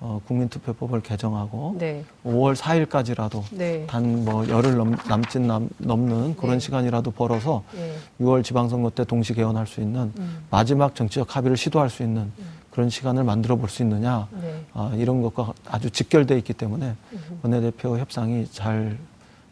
어, 0.00 0.20
국민투표법을 0.28 1.00
개정하고 1.00 1.74
네. 1.76 2.04
5월 2.24 2.54
4일까지라도 2.54 3.42
네. 3.50 3.84
단뭐 3.88 4.48
열흘 4.48 4.76
넘, 4.76 4.94
남짓 5.08 5.42
남, 5.42 5.68
넘는 5.78 6.36
그런 6.36 6.54
네. 6.54 6.58
시간이라도 6.60 7.10
벌어서 7.10 7.64
네. 7.74 7.96
6월 8.20 8.44
지방선거 8.44 8.90
때 8.90 9.04
동시 9.04 9.34
개헌할 9.34 9.66
수 9.66 9.80
있는 9.80 10.12
음. 10.16 10.46
마지막 10.50 10.94
정치적 10.94 11.34
합의를 11.34 11.56
시도할 11.56 11.90
수 11.90 12.04
있는 12.04 12.30
음. 12.38 12.58
그런 12.70 12.90
시간을 12.90 13.24
만들어 13.24 13.56
볼 13.56 13.68
수 13.68 13.82
있느냐 13.82 14.28
네. 14.40 14.64
아, 14.72 14.92
이런 14.94 15.20
것과 15.20 15.52
아주 15.66 15.90
직결돼 15.90 16.36
있기 16.38 16.52
때문에 16.52 16.94
음. 17.12 17.40
원내대표 17.42 17.98
협상이 17.98 18.46
잘 18.52 18.96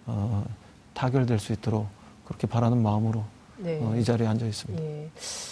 어, 0.05 0.45
타결될 0.95 1.41
수 1.41 1.53
있도록 1.55 1.89
그렇게 2.25 2.47
바라는 2.47 2.81
마음으로 2.81 3.25
네. 3.59 3.81
어, 3.83 3.95
이 3.97 4.05
자리에 4.05 4.27
앉아 4.27 4.47
있습니다. 4.47 4.83
예. 4.83 5.11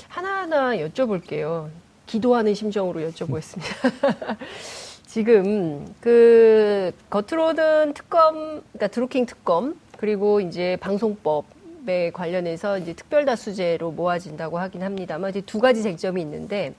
하나하나 0.08 0.76
여쭤볼게요. 0.76 1.68
기도하는 2.06 2.54
심정으로 2.54 3.00
여쭤보겠습니다. 3.10 4.36
지금 5.06 5.94
그 6.00 6.92
겉으로는 7.08 7.94
특검, 7.94 8.62
그러니까 8.72 8.88
드루킹 8.88 9.26
특검 9.26 9.78
그리고 9.96 10.40
이제 10.40 10.76
방송법에 10.80 12.10
관련해서 12.12 12.78
이제 12.78 12.92
특별다수제로 12.92 13.92
모아진다고 13.92 14.58
하긴 14.58 14.82
합니다만 14.82 15.30
이제 15.30 15.40
두 15.40 15.60
가지 15.60 15.82
쟁점이 15.82 16.20
있는데 16.22 16.74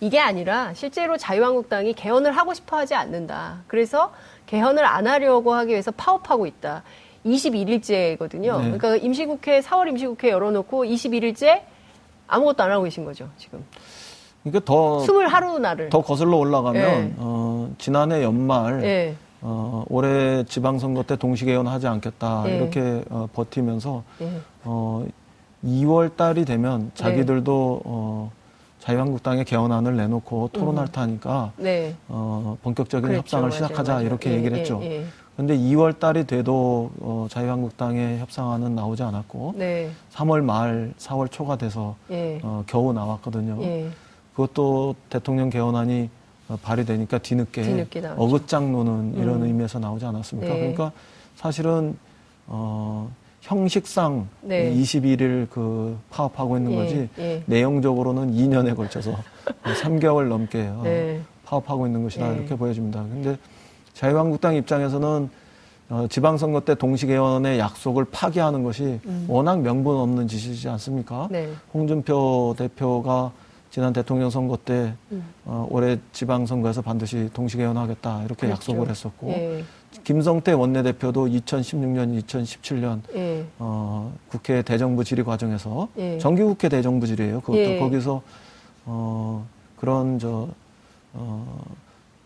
이게 0.00 0.20
아니라 0.20 0.74
실제로 0.74 1.16
자유한국당이 1.16 1.94
개헌을 1.94 2.32
하고 2.32 2.52
싶어 2.52 2.76
하지 2.76 2.94
않는다. 2.94 3.62
그래서 3.66 4.12
개헌을 4.46 4.84
안 4.84 5.06
하려고 5.06 5.54
하기 5.54 5.70
위해서 5.70 5.90
파업하고 5.92 6.46
있다. 6.46 6.82
21일째거든요. 7.24 8.58
네. 8.58 8.78
그러니까 8.78 8.96
임시국회 8.96 9.60
4월 9.60 9.88
임시국회 9.88 10.30
열어놓고 10.30 10.84
21일째 10.84 11.62
아무것도 12.26 12.62
안 12.62 12.70
하고 12.70 12.84
계신 12.84 13.04
거죠 13.04 13.28
지금. 13.36 13.64
그러니까 14.42 14.64
더 14.64 15.00
스물 15.00 15.26
하루 15.26 15.58
날을 15.58 15.88
더 15.88 16.02
거슬러 16.02 16.36
올라가면 16.36 16.82
네. 16.82 17.14
어, 17.16 17.70
지난해 17.78 18.22
연말 18.22 18.80
네. 18.80 19.16
어, 19.40 19.84
올해 19.88 20.44
지방선거 20.44 21.04
때 21.04 21.16
동시개헌 21.16 21.66
하지 21.66 21.86
않겠다 21.86 22.42
네. 22.44 22.56
이렇게 22.56 23.02
어, 23.08 23.26
버티면서 23.32 24.02
어, 24.64 25.06
2월 25.64 26.14
달이 26.16 26.44
되면 26.44 26.90
자기들도 26.94 27.80
어, 27.84 28.32
자유한국당의 28.80 29.46
개헌안을 29.46 29.96
내놓고 29.96 30.50
토론할 30.52 30.86
음. 30.86 30.92
타니까 30.92 31.52
네. 31.56 31.94
어, 32.08 32.58
본격적인 32.62 33.08
그렇죠. 33.08 33.20
협상을 33.20 33.50
시작하자 33.50 33.92
맞아요. 33.94 34.06
이렇게 34.06 34.30
예, 34.30 34.36
얘기를 34.36 34.58
했죠. 34.58 34.78
예, 34.82 35.00
예. 35.00 35.04
근데 35.36 35.56
2월 35.56 35.98
달이 35.98 36.24
돼도 36.24 36.90
어, 37.00 37.26
자유한국당의 37.28 38.20
협상안은 38.20 38.74
나오지 38.74 39.02
않았고 39.02 39.54
네. 39.56 39.90
3월 40.12 40.42
말, 40.42 40.92
4월 40.98 41.30
초가 41.30 41.56
돼서 41.56 41.96
예. 42.10 42.38
어, 42.42 42.62
겨우 42.66 42.92
나왔거든요. 42.92 43.58
예. 43.62 43.88
그것도 44.32 44.94
대통령 45.10 45.50
개헌안이 45.50 46.08
어, 46.48 46.58
발의되니까 46.62 47.18
뒤늦게, 47.18 47.62
뒤늦게 47.62 48.06
어긋장 48.16 48.70
노는 48.70 49.14
이런 49.16 49.42
음. 49.42 49.46
의미에서 49.46 49.80
나오지 49.80 50.04
않았습니까? 50.06 50.52
네. 50.52 50.60
그러니까 50.60 50.92
사실은 51.34 51.96
어, 52.46 53.10
형식상 53.40 54.28
네. 54.40 54.72
21일 54.72 55.50
그 55.50 55.98
파업하고 56.10 56.56
있는 56.58 56.72
예. 56.72 56.76
거지 56.76 57.08
예. 57.18 57.42
내용적으로는 57.46 58.32
2년에 58.34 58.76
걸쳐서 58.76 59.16
3개월 59.82 60.28
넘게 60.28 60.60
어, 60.68 60.80
네. 60.84 61.20
파업하고 61.44 61.86
있는 61.86 62.04
것이다 62.04 62.30
예. 62.30 62.36
이렇게 62.36 62.54
보여집니다. 62.54 63.02
근데 63.02 63.36
자유한국당 63.94 64.54
입장에서는 64.56 65.30
어, 65.90 66.06
지방선거 66.08 66.60
때 66.60 66.74
동시개헌의 66.74 67.58
약속을 67.58 68.06
파기하는 68.06 68.62
것이 68.62 69.00
음. 69.06 69.26
워낙 69.28 69.60
명분 69.60 69.96
없는 69.96 70.28
짓이지 70.28 70.68
않습니까? 70.70 71.28
네. 71.30 71.50
홍준표 71.72 72.54
대표가 72.58 73.32
지난 73.70 73.92
대통령 73.92 74.30
선거 74.30 74.56
때 74.56 74.94
음. 75.12 75.24
어, 75.44 75.66
올해 75.70 75.98
지방선거에서 76.12 76.80
반드시 76.82 77.28
동시개헌하겠다 77.34 78.22
이렇게 78.24 78.46
그렇죠. 78.46 78.52
약속을 78.52 78.88
했었고 78.88 79.30
예. 79.30 79.64
김성태 80.04 80.52
원내대표도 80.52 81.26
2016년, 81.26 82.22
2017년 82.22 83.00
예. 83.14 83.44
어, 83.58 84.12
국회 84.28 84.62
대정부 84.62 85.04
질의 85.04 85.24
과정에서 85.24 85.88
예. 85.98 86.18
정기국회 86.18 86.68
대정부 86.68 87.06
질의예요. 87.06 87.40
그것도 87.40 87.58
예. 87.58 87.78
거기서 87.78 88.22
어, 88.86 89.46
그런 89.76 90.18
저 90.18 90.48
어, 91.12 91.64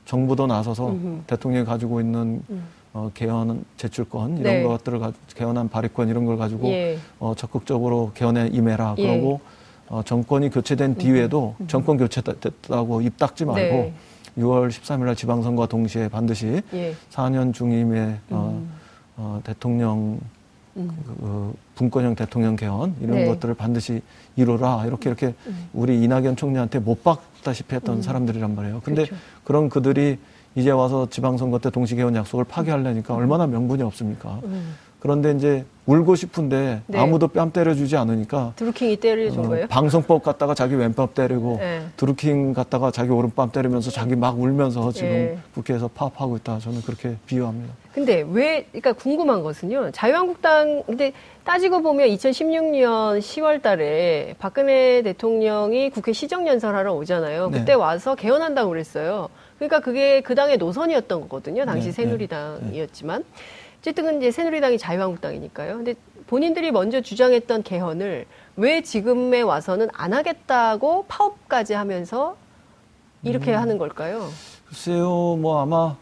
정부도 0.09 0.47
나서서 0.47 0.89
음흠. 0.89 1.23
대통령이 1.27 1.67
가지고 1.67 2.01
있는 2.01 2.43
음. 2.49 2.65
어, 2.95 3.11
개헌 3.13 3.63
제출권 3.77 4.39
이런 4.39 4.55
네. 4.55 4.63
것들을 4.63 4.99
가, 4.99 5.13
개헌안 5.35 5.69
발의권 5.69 6.09
이런 6.09 6.25
걸 6.25 6.39
가지고 6.39 6.69
예. 6.69 6.99
어, 7.19 7.35
적극적으로 7.37 8.13
개헌에 8.15 8.49
임해라 8.51 8.95
예. 8.97 9.07
그러고 9.07 9.41
어, 9.87 10.03
정권이 10.03 10.49
교체된 10.49 10.95
뒤에도 10.97 11.55
음. 11.61 11.67
정권 11.67 11.99
교체됐다고 11.99 13.03
입 13.03 13.19
닦지 13.19 13.45
말고 13.45 13.77
네. 13.77 13.95
6월 14.39 14.71
13일 14.71 15.05
날 15.05 15.15
지방선거 15.15 15.61
와 15.61 15.67
동시에 15.67 16.09
반드시 16.09 16.63
예. 16.73 16.95
4년 17.11 17.53
중임의 17.53 18.19
어, 18.31 18.59
음. 18.59 18.73
어, 19.19 19.41
대통령 19.45 20.19
음. 20.79 20.91
그, 21.07 21.15
그, 21.21 21.55
분권형 21.75 22.15
대통령 22.15 22.57
개헌 22.57 22.97
이런 23.01 23.17
네. 23.17 23.27
것들을 23.27 23.55
반드시 23.55 24.01
이루라 24.37 24.85
이렇게 24.87 25.11
이렇게 25.11 25.35
음. 25.47 25.69
우리 25.73 26.03
이낙연 26.03 26.37
총리한테 26.37 26.79
못 26.79 27.03
박다시피 27.03 27.75
했던 27.75 27.97
음. 27.97 28.03
사람들이란 28.03 28.55
말이에요. 28.55 28.81
근데 28.85 29.05
그렇죠. 29.05 29.23
그런 29.45 29.69
그들이 29.69 30.19
이제 30.55 30.71
와서 30.71 31.09
지방선거 31.11 31.59
때 31.59 31.71
동시개헌 31.71 32.17
약속을 32.17 32.45
파기하려니까 32.45 33.15
음. 33.15 33.19
얼마나 33.19 33.47
명분이 33.47 33.83
없습니까? 33.83 34.41
음. 34.45 34.75
그런데 35.01 35.33
이제 35.33 35.65
울고 35.87 36.17
싶은데 36.17 36.83
네. 36.87 36.99
아무도 36.99 37.29
뺨 37.29 37.53
때려주지 37.53 37.97
않으니까 37.97 38.53
드루킹이 38.57 38.97
때려준 38.97 39.45
어, 39.45 39.49
거예요? 39.49 39.67
방송법 39.69 40.23
갖다가 40.25 40.55
자기 40.55 40.75
왼뺨 40.75 41.09
때리고 41.15 41.57
네. 41.61 41.87
드루킹 41.97 42.53
갖다가 42.53 42.91
자기 42.91 43.11
오른뺨 43.11 43.53
때리면서 43.53 43.91
자기 43.91 44.17
막 44.17 44.39
울면서 44.39 44.91
지금 44.93 45.09
네. 45.09 45.39
국회에서 45.55 45.89
파업하고 45.89 46.37
있다. 46.39 46.59
저는 46.59 46.83
그렇게 46.83 47.17
비유합니다. 47.27 47.73
근데 47.99 48.25
왜 48.31 48.63
그러니까 48.71 48.93
궁금한 48.93 49.43
것은요. 49.43 49.91
자유한국당 49.91 50.85
근데 50.87 51.13
따지고 51.43 51.83
보면 51.83 52.07
2016년 52.11 53.19
10월 53.19 53.61
달에 53.61 54.37
박근혜 54.39 55.03
대통령이 55.03 55.91
국회 55.91 56.13
시정연설하러 56.13 56.95
오잖아요. 56.95 57.51
네. 57.51 57.59
그때 57.59 57.73
와서 57.73 58.15
개헌한다고 58.15 58.69
그랬어요. 58.69 59.31
그러니까 59.57 59.81
그게 59.81 60.21
그 60.21 60.37
당의 60.37 60.59
노선이었던 60.59 61.23
거거든요. 61.23 61.65
당시 61.65 61.87
네, 61.87 61.91
네 61.91 61.93
새누리당이었지만. 61.93 63.25
어쨌든 63.81 64.19
이제 64.19 64.31
새누리당이 64.31 64.79
자유한국당이니까요. 64.79 65.79
근데 65.79 65.95
본인들이 66.29 66.71
먼저 66.71 67.01
주장했던 67.01 67.65
개헌을 67.65 68.27
왜 68.55 68.81
지금에 68.81 69.41
와서는 69.41 69.89
안 69.93 70.13
하겠다고 70.13 71.07
파업까지 71.09 71.75
하면서 71.75 72.37
이렇게 73.25 73.53
음, 73.53 73.59
하는 73.59 73.77
걸까요? 73.77 74.29
글쎄요, 74.69 75.37
뭐 75.41 75.61
아마 75.61 75.97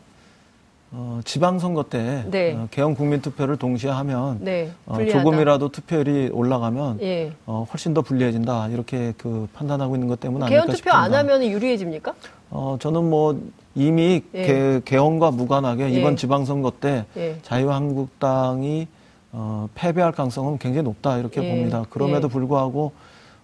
어, 0.98 1.20
지방선거 1.26 1.82
때 1.90 2.24
네. 2.30 2.54
어, 2.54 2.68
개헌 2.70 2.94
국민투표를 2.94 3.58
동시에 3.58 3.90
하면 3.90 4.38
네, 4.40 4.72
어, 4.86 4.96
조금이라도 5.04 5.68
투표율이 5.68 6.30
올라가면 6.32 7.00
예. 7.02 7.32
어, 7.44 7.66
훨씬 7.70 7.92
더 7.92 8.00
불리해진다 8.00 8.68
이렇게 8.68 9.12
그 9.18 9.46
판단하고 9.52 9.94
있는 9.94 10.08
것 10.08 10.18
때문 10.20 10.42
아닐까 10.42 10.62
개헌 10.62 10.74
투표 10.74 10.92
안 10.92 11.12
하면 11.12 11.44
유리해집니까? 11.44 12.14
어, 12.48 12.78
저는 12.80 13.10
뭐 13.10 13.38
이미 13.74 14.22
예. 14.34 14.80
개, 14.82 14.96
헌과 14.96 15.32
무관하게 15.32 15.84
예. 15.84 15.90
이번 15.90 16.16
지방선거 16.16 16.72
때 16.80 17.04
예. 17.18 17.36
자유한국당이 17.42 18.88
어, 19.32 19.68
패배할 19.74 20.12
가능성은 20.12 20.56
굉장히 20.56 20.84
높다 20.84 21.18
이렇게 21.18 21.44
예. 21.44 21.50
봅니다. 21.50 21.84
그럼에도 21.90 22.28
예. 22.28 22.32
불구하고 22.32 22.92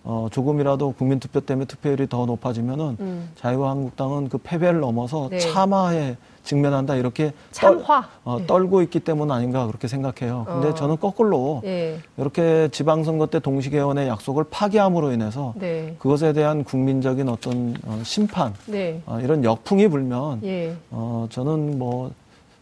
어, 0.04 0.28
조금이라도 0.32 0.92
국민투표 0.92 1.40
때문에 1.40 1.66
투표율이 1.66 2.08
더 2.08 2.26
높아지면은 2.26 2.96
음. 3.00 3.30
자유한국당은 3.36 4.28
그 4.28 4.38
패배를 4.38 4.80
넘어서 4.80 5.28
네. 5.30 5.38
참화에 5.38 6.16
직면한다 6.42 6.96
이렇게 6.96 7.32
참화 7.52 7.84
떨, 7.84 8.04
어, 8.24 8.38
네. 8.40 8.46
떨고 8.48 8.82
있기 8.82 8.98
때문 8.98 9.30
아닌가 9.30 9.64
그렇게 9.68 9.86
생각해요. 9.86 10.44
근데 10.48 10.68
어. 10.68 10.74
저는 10.74 10.98
거꾸로 10.98 11.60
네. 11.62 12.00
이렇게 12.16 12.68
지방선거 12.72 13.26
때 13.26 13.38
동시개헌의 13.38 14.08
약속을 14.08 14.44
파기함으로 14.50 15.12
인해서 15.12 15.54
네. 15.56 15.94
그것에 16.00 16.32
대한 16.32 16.64
국민적인 16.64 17.28
어떤 17.28 17.76
어, 17.84 18.00
심판 18.02 18.54
네. 18.66 19.00
어, 19.06 19.20
이런 19.20 19.44
역풍이 19.44 19.86
불면 19.86 20.40
예. 20.42 20.74
어, 20.90 21.28
저는 21.30 21.78
뭐 21.78 22.10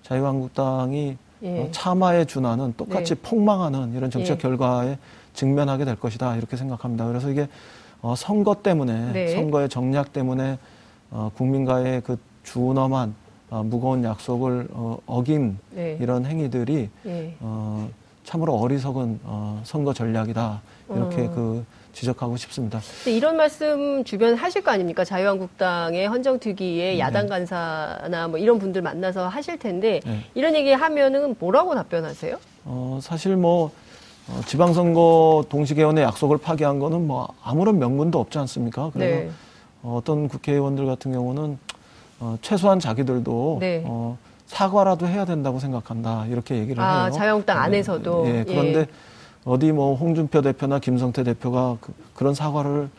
자유한국당이 0.02 1.16
예. 1.42 1.60
어, 1.60 1.68
참화에 1.70 2.26
준하는 2.26 2.74
똑같이 2.76 3.14
네. 3.14 3.20
폭망하는 3.22 3.94
이런 3.94 4.10
정책 4.10 4.34
예. 4.34 4.42
결과에 4.42 4.98
직면하게 5.40 5.86
될 5.86 5.96
것이다 5.96 6.36
이렇게 6.36 6.56
생각합니다. 6.56 7.06
그래서 7.06 7.30
이게 7.30 7.48
어, 8.02 8.14
선거 8.14 8.56
때문에 8.62 9.12
네. 9.12 9.28
선거의 9.28 9.70
정략 9.70 10.12
때문에 10.12 10.58
어, 11.10 11.30
국민과의 11.34 12.02
그 12.02 12.18
준엄한 12.44 13.14
어, 13.48 13.62
무거운 13.64 14.04
약속을 14.04 14.68
어, 14.72 14.98
어긴 15.06 15.58
네. 15.70 15.96
이런 16.00 16.26
행위들이 16.26 16.90
네. 17.02 17.36
어, 17.40 17.88
참으로 18.24 18.54
어리석은 18.54 19.20
어, 19.24 19.62
선거 19.64 19.94
전략이다 19.94 20.60
이렇게 20.90 21.22
어. 21.22 21.30
그 21.30 21.64
지적하고 21.92 22.36
싶습니다. 22.36 22.80
이런 23.06 23.36
말씀 23.36 24.04
주변 24.04 24.34
하실 24.34 24.62
거 24.62 24.70
아닙니까? 24.70 25.04
자유한국당의 25.04 26.06
헌정특위의 26.06 26.94
네. 26.94 26.98
야당 26.98 27.26
간사나 27.26 28.28
뭐 28.28 28.38
이런 28.38 28.58
분들 28.58 28.82
만나서 28.82 29.26
하실 29.26 29.58
텐데 29.58 30.00
네. 30.04 30.20
이런 30.34 30.54
얘기 30.54 30.70
하면은 30.70 31.34
뭐라고 31.38 31.74
답변하세요? 31.74 32.38
어, 32.66 32.98
사실 33.02 33.36
뭐 33.36 33.72
어, 34.28 34.40
지방선거 34.46 35.44
동시개헌의 35.48 36.04
약속을 36.04 36.38
파기한 36.38 36.78
거는 36.78 37.06
뭐 37.06 37.28
아무런 37.42 37.78
명분도 37.78 38.18
없지 38.20 38.38
않습니까? 38.38 38.90
그래서 38.92 39.20
네. 39.24 39.30
어 39.82 40.00
떤 40.04 40.28
국회의원들 40.28 40.86
같은 40.86 41.12
경우는 41.12 41.58
어, 42.20 42.36
최소한 42.42 42.78
자기들도 42.80 43.56
네. 43.60 43.82
어, 43.86 44.18
사과라도 44.46 45.06
해야 45.06 45.24
된다고 45.24 45.58
생각한다 45.58 46.26
이렇게 46.26 46.58
얘기를 46.58 46.82
아, 46.82 47.04
해요. 47.04 47.12
자유한국당 47.12 47.56
네. 47.56 47.62
안에서도. 47.62 48.26
예, 48.26 48.44
그런데 48.46 48.80
예. 48.80 48.86
어디 49.44 49.72
뭐 49.72 49.94
홍준표 49.96 50.42
대표나 50.42 50.80
김성태 50.80 51.24
대표가 51.24 51.78
그, 51.80 52.22
런 52.22 52.34
사과를 52.34 52.90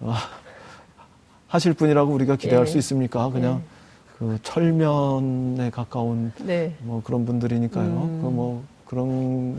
어, 0.00 0.14
하실 1.48 1.74
분이라고 1.74 2.12
우리가 2.12 2.36
기대할 2.36 2.66
예. 2.66 2.70
수 2.70 2.78
있습니까? 2.78 3.28
그냥 3.30 3.56
예. 3.56 3.80
그 4.18 4.38
철면에 4.42 5.70
가까운 5.70 6.32
네. 6.38 6.74
뭐 6.80 7.02
그런 7.04 7.26
분들이니까요. 7.26 7.84
음. 7.86 8.20
그뭐 8.22 8.62
그런 8.86 9.56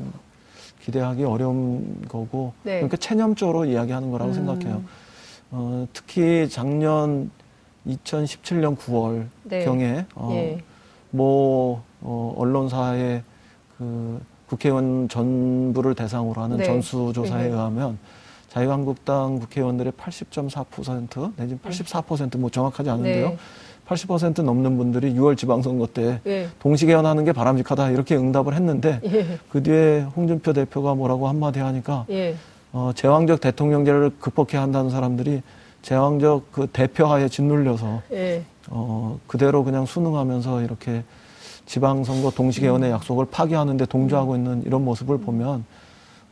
기대하기 0.92 1.24
어려운 1.24 2.06
거고 2.08 2.54
네. 2.64 2.76
그러니까 2.76 2.98
체념적으로 2.98 3.66
이야기하는 3.66 4.12
거라고 4.12 4.32
음. 4.32 4.36
생각해요. 4.36 4.84
어, 5.52 5.88
특히 5.94 6.48
작년 6.50 7.32
2017년 7.88 8.78
9월 8.78 9.26
네. 9.44 9.66
경에 9.66 10.06
어, 10.16 10.30
예. 10.34 10.62
뭐 11.10 11.84
어, 12.02 12.36
언론사의 12.38 13.24
그 13.78 14.22
국회의원 14.48 15.08
전부를 15.08 15.96
대상으로 15.96 16.42
하는 16.42 16.58
네. 16.58 16.66
전수조사에 16.66 17.44
네. 17.44 17.50
의하면 17.50 17.98
자유한국당 18.52 19.40
국회의원들의 19.40 19.94
80.4% 19.94 21.34
내지 21.38 21.56
84%뭐 21.56 22.50
정확하지 22.50 22.90
않은데요. 22.90 23.30
네. 23.30 23.38
80% 23.88 24.44
넘는 24.44 24.78
분들이 24.78 25.14
6월 25.14 25.38
지방선거 25.38 25.88
때 25.88 26.20
예. 26.26 26.50
동시 26.60 26.86
개헌하는 26.86 27.24
게 27.24 27.32
바람직하다 27.32 27.92
이렇게 27.92 28.16
응답을 28.16 28.54
했는데 28.54 29.00
예. 29.06 29.40
그 29.50 29.64
뒤에 29.64 30.02
홍준표 30.16 30.52
대표가 30.52 30.96
뭐라고 30.96 31.30
한마디 31.30 31.60
하니까 31.60 32.06
예. 32.10 32.36
어, 32.74 32.92
제왕적 32.94 33.40
대통령제를 33.40 34.12
극복해야 34.20 34.62
한다는 34.62 34.90
사람들이 34.90 35.42
제왕적 35.82 36.52
그 36.52 36.68
대표하에 36.68 37.30
짓눌려서 37.30 38.02
예. 38.12 38.44
어, 38.70 39.18
그대로 39.28 39.64
그냥 39.64 39.86
순응하면서 39.86 40.62
이렇게 40.62 41.04
지방선거 41.66 42.32
동시 42.32 42.60
개헌의 42.60 42.90
음. 42.90 42.96
약속을 42.96 43.28
파기하는데 43.32 43.86
동조하고 43.86 44.36
있는 44.36 44.64
이런 44.66 44.84
모습을 44.84 45.20
보면 45.20 45.64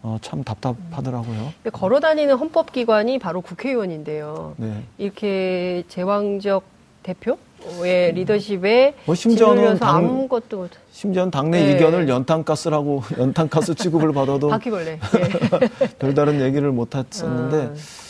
어, 0.02 0.18
참 0.22 0.44
답답하더라고요. 0.44 1.54
걸어다니는 1.74 2.36
헌법기관이 2.36 3.20
바로 3.20 3.42
국회의원인데요. 3.42 4.56
네. 4.58 4.84
이렇게 4.98 5.84
제왕적 5.90 6.64
대표의 7.04 8.14
리더십에 8.14 8.96
뭐 9.06 9.16
심지어는 9.16 9.80
당, 9.80 9.98
아무것도 9.98 10.70
심지어는 10.92 11.32
당내 11.32 11.66
네. 11.66 11.72
이견을 11.74 12.08
연탄가스라고 12.08 13.04
연탄가스 13.18 13.76
취급을 13.76 14.14
받아도 14.14 14.50
바퀴벌레 14.50 15.00
네. 15.00 15.90
별다른 16.00 16.42
얘기를 16.42 16.72
못 16.72 16.96
했었는데 16.96 17.74
아. 17.74 18.09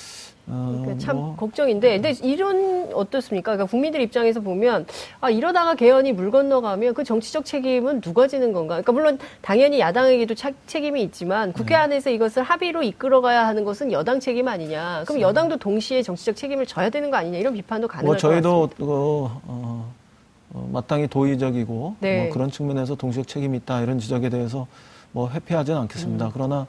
어, 0.50 0.80
그러니까 0.82 0.98
참 0.98 1.16
뭐. 1.16 1.36
걱정인데, 1.36 2.02
근데 2.02 2.14
이런 2.24 2.90
어떻습니까? 2.94 3.52
그러니까 3.52 3.70
국민들 3.70 4.02
입장에서 4.02 4.42
보면 4.42 4.86
아 5.22 5.30
이러다가 5.30 5.76
개헌이 5.76 6.14
물 6.14 6.32
건너가면 6.32 6.96
그 6.96 7.04
정치적 7.04 7.46
책임은 7.46 8.02
누가 8.02 8.28
지는 8.28 8.52
건가? 8.52 8.76
그러니까 8.76 8.92
물론 8.92 9.20
당연히 9.42 9.80
야당에게도 9.80 10.34
차, 10.34 10.52
책임이 10.66 11.02
있지만 11.04 11.54
국회 11.54 11.76
네. 11.76 11.76
안에서 11.76 12.10
이것을 12.10 12.44
합의로 12.44 12.82
이끌어가야 12.82 13.46
하는 13.46 13.64
것은 13.64 13.92
여당 13.92 14.20
책임 14.20 14.48
아니냐? 14.48 15.04
그럼 15.06 15.22
여당도 15.22 15.58
동시에 15.58 16.02
정치적 16.02 16.36
책임을 16.36 16.66
져야 16.66 16.90
되는 16.90 17.12
거 17.12 17.18
아니냐? 17.18 17.38
이런 17.38 17.54
비판도 17.54 17.88
가능할 17.88 18.06
뭐 18.06 18.18
저희도 18.18 18.70
그, 18.76 18.84
어, 18.84 19.94
어, 20.52 20.70
마땅히 20.72 21.08
도의적이고 21.08 21.96
네. 22.00 22.24
뭐 22.24 22.34
그런 22.34 22.50
측면에서 22.50 22.96
동시적 22.96 23.28
책임이 23.28 23.58
있다 23.58 23.82
이런 23.82 24.00
지적에 24.00 24.30
대해서 24.30 24.66
뭐 25.12 25.30
회피하지는 25.30 25.80
않겠습니다. 25.82 26.26
음. 26.26 26.32
그러나 26.34 26.68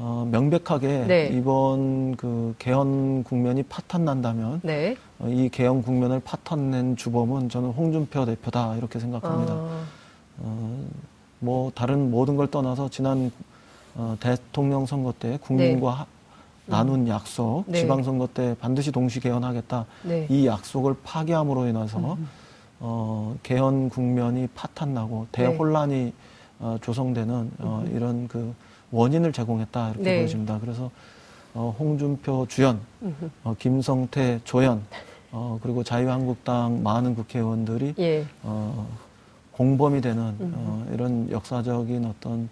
어, 0.00 0.28
명백하게 0.30 1.06
네. 1.08 1.26
이번 1.32 2.14
그 2.16 2.54
개헌 2.60 3.24
국면이 3.24 3.64
파탄 3.64 4.04
난다면 4.04 4.60
네. 4.62 4.96
어, 5.18 5.28
이 5.28 5.48
개헌 5.48 5.82
국면을 5.82 6.20
파탄낸 6.20 6.94
주범은 6.96 7.48
저는 7.48 7.70
홍준표 7.70 8.24
대표다 8.24 8.76
이렇게 8.76 9.00
생각합니다. 9.00 9.54
어... 9.54 9.82
어, 10.38 10.86
뭐 11.40 11.72
다른 11.74 12.12
모든 12.12 12.36
걸 12.36 12.48
떠나서 12.48 12.88
지난 12.90 13.32
어, 13.96 14.16
대통령 14.20 14.86
선거 14.86 15.12
때 15.18 15.36
국민과 15.42 16.06
네. 16.66 16.72
나눈 16.72 17.00
음. 17.00 17.08
약속, 17.08 17.64
네. 17.66 17.80
지방선거 17.80 18.28
때 18.32 18.54
반드시 18.60 18.92
동시 18.92 19.18
개헌하겠다 19.18 19.84
네. 20.04 20.26
이 20.30 20.46
약속을 20.46 20.94
파기함으로 21.02 21.66
인해서 21.66 22.14
음. 22.14 22.28
어, 22.78 23.36
개헌 23.42 23.88
국면이 23.88 24.46
파탄나고 24.54 25.26
대혼란이 25.32 26.12
어, 26.60 26.76
조성되는 26.82 27.50
어, 27.58 27.82
음. 27.84 27.96
이런 27.96 28.28
그 28.28 28.54
원인을 28.90 29.32
제공했다 29.32 29.90
이렇게 29.90 30.02
네. 30.02 30.18
보여집니다. 30.18 30.58
그래서 30.60 30.90
어, 31.54 31.74
홍준표 31.78 32.46
주연, 32.48 32.80
어, 33.42 33.54
김성태 33.58 34.40
조연, 34.44 34.82
어, 35.32 35.58
그리고 35.62 35.82
자유한국당 35.82 36.82
많은 36.82 37.14
국회의원들이 37.14 37.94
예. 37.98 38.24
어, 38.42 38.86
공범이 39.52 40.00
되는 40.00 40.34
어, 40.38 40.86
이런 40.92 41.30
역사적인 41.30 42.04
어떤 42.06 42.48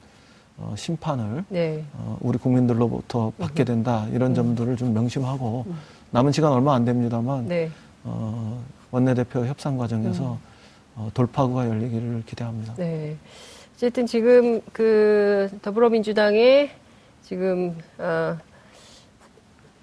어, 0.58 0.74
심판을 0.76 1.44
네. 1.48 1.84
어, 1.92 2.18
우리 2.20 2.38
국민들로부터 2.38 3.32
받게 3.38 3.64
된다 3.64 4.06
이런 4.12 4.34
점들을 4.34 4.76
좀 4.76 4.94
명심하고 4.94 5.64
음. 5.66 5.76
남은 6.10 6.32
시간 6.32 6.52
얼마 6.52 6.74
안 6.74 6.84
됩니다만 6.84 7.46
네. 7.46 7.70
어, 8.04 8.62
원내대표 8.90 9.44
협상 9.46 9.76
과정에서 9.76 10.32
음. 10.32 10.38
어, 10.96 11.10
돌파구가 11.12 11.68
열리기를 11.68 12.22
기대합니다. 12.26 12.74
네. 12.74 13.16
어쨌든 13.76 14.06
지금 14.06 14.62
그 14.72 15.50
더불어민주당의 15.60 16.70
지금 17.22 17.76
어, 17.98 18.38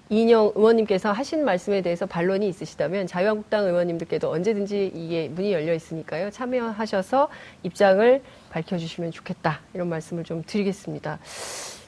이인영 0.08 0.50
의원님께서 0.56 1.12
하신 1.12 1.44
말씀에 1.44 1.80
대해서 1.80 2.04
반론이 2.04 2.48
있으시다면 2.48 3.06
자유한국당 3.06 3.66
의원님들께도 3.66 4.28
언제든지 4.28 4.90
이게 4.96 5.28
문이 5.28 5.52
열려 5.52 5.72
있으니까요. 5.74 6.32
참여하셔서 6.32 7.28
입장을 7.62 8.20
밝혀주시면 8.50 9.12
좋겠다. 9.12 9.60
이런 9.74 9.88
말씀을 9.88 10.24
좀 10.24 10.42
드리겠습니다. 10.44 11.20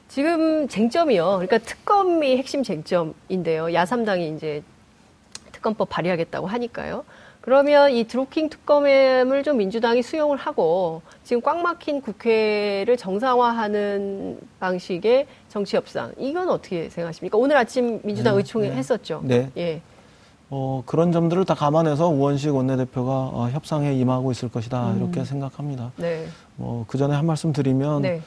지금 0.07 0.69
쟁점이요. 0.69 1.25
그러니까 1.25 1.59
특검이 1.59 2.37
핵심 2.37 2.63
쟁점인데요. 2.63 3.75
야삼당이 3.75 4.33
이제 4.37 4.63
특검법 5.51 5.89
발의하겠다고 5.89 6.47
하니까요. 6.47 7.05
그러면 7.47 7.93
이 7.93 8.03
드루킹 8.03 8.49
특검을 8.49 9.45
좀 9.45 9.59
민주당이 9.59 10.03
수용을 10.03 10.37
하고 10.37 11.01
지금 11.23 11.41
꽉 11.43 11.63
막힌 11.63 12.01
국회를 12.01 12.97
정상화하는 12.97 14.41
방식의 14.59 15.29
정치 15.49 15.77
협상 15.77 16.11
이건 16.19 16.49
어떻게 16.49 16.89
생각하십니까? 16.89 17.39
오늘 17.39 17.57
아침 17.57 18.01
민주당 18.03 18.35
네, 18.35 18.39
의총에 18.39 18.71
네. 18.71 18.75
했었죠. 18.75 19.21
네. 19.23 19.49
예. 19.57 19.81
어, 20.51 20.83
그런 20.87 21.13
점들을 21.13 21.45
다 21.45 21.55
감안해서 21.55 22.09
우원식 22.09 22.53
원내대표가 22.53 23.13
어, 23.13 23.49
협상에 23.53 23.95
임하고 23.95 24.33
있을 24.33 24.49
것이다 24.49 24.95
음. 24.95 24.97
이렇게 24.97 25.25
생각합니다. 25.25 25.93
네. 25.99 26.27
뭐, 26.57 26.85
그 26.89 26.99
전에 26.99 27.15
한 27.15 27.27
말씀 27.27 27.53
드리면 27.53 28.03
네. 28.03 28.23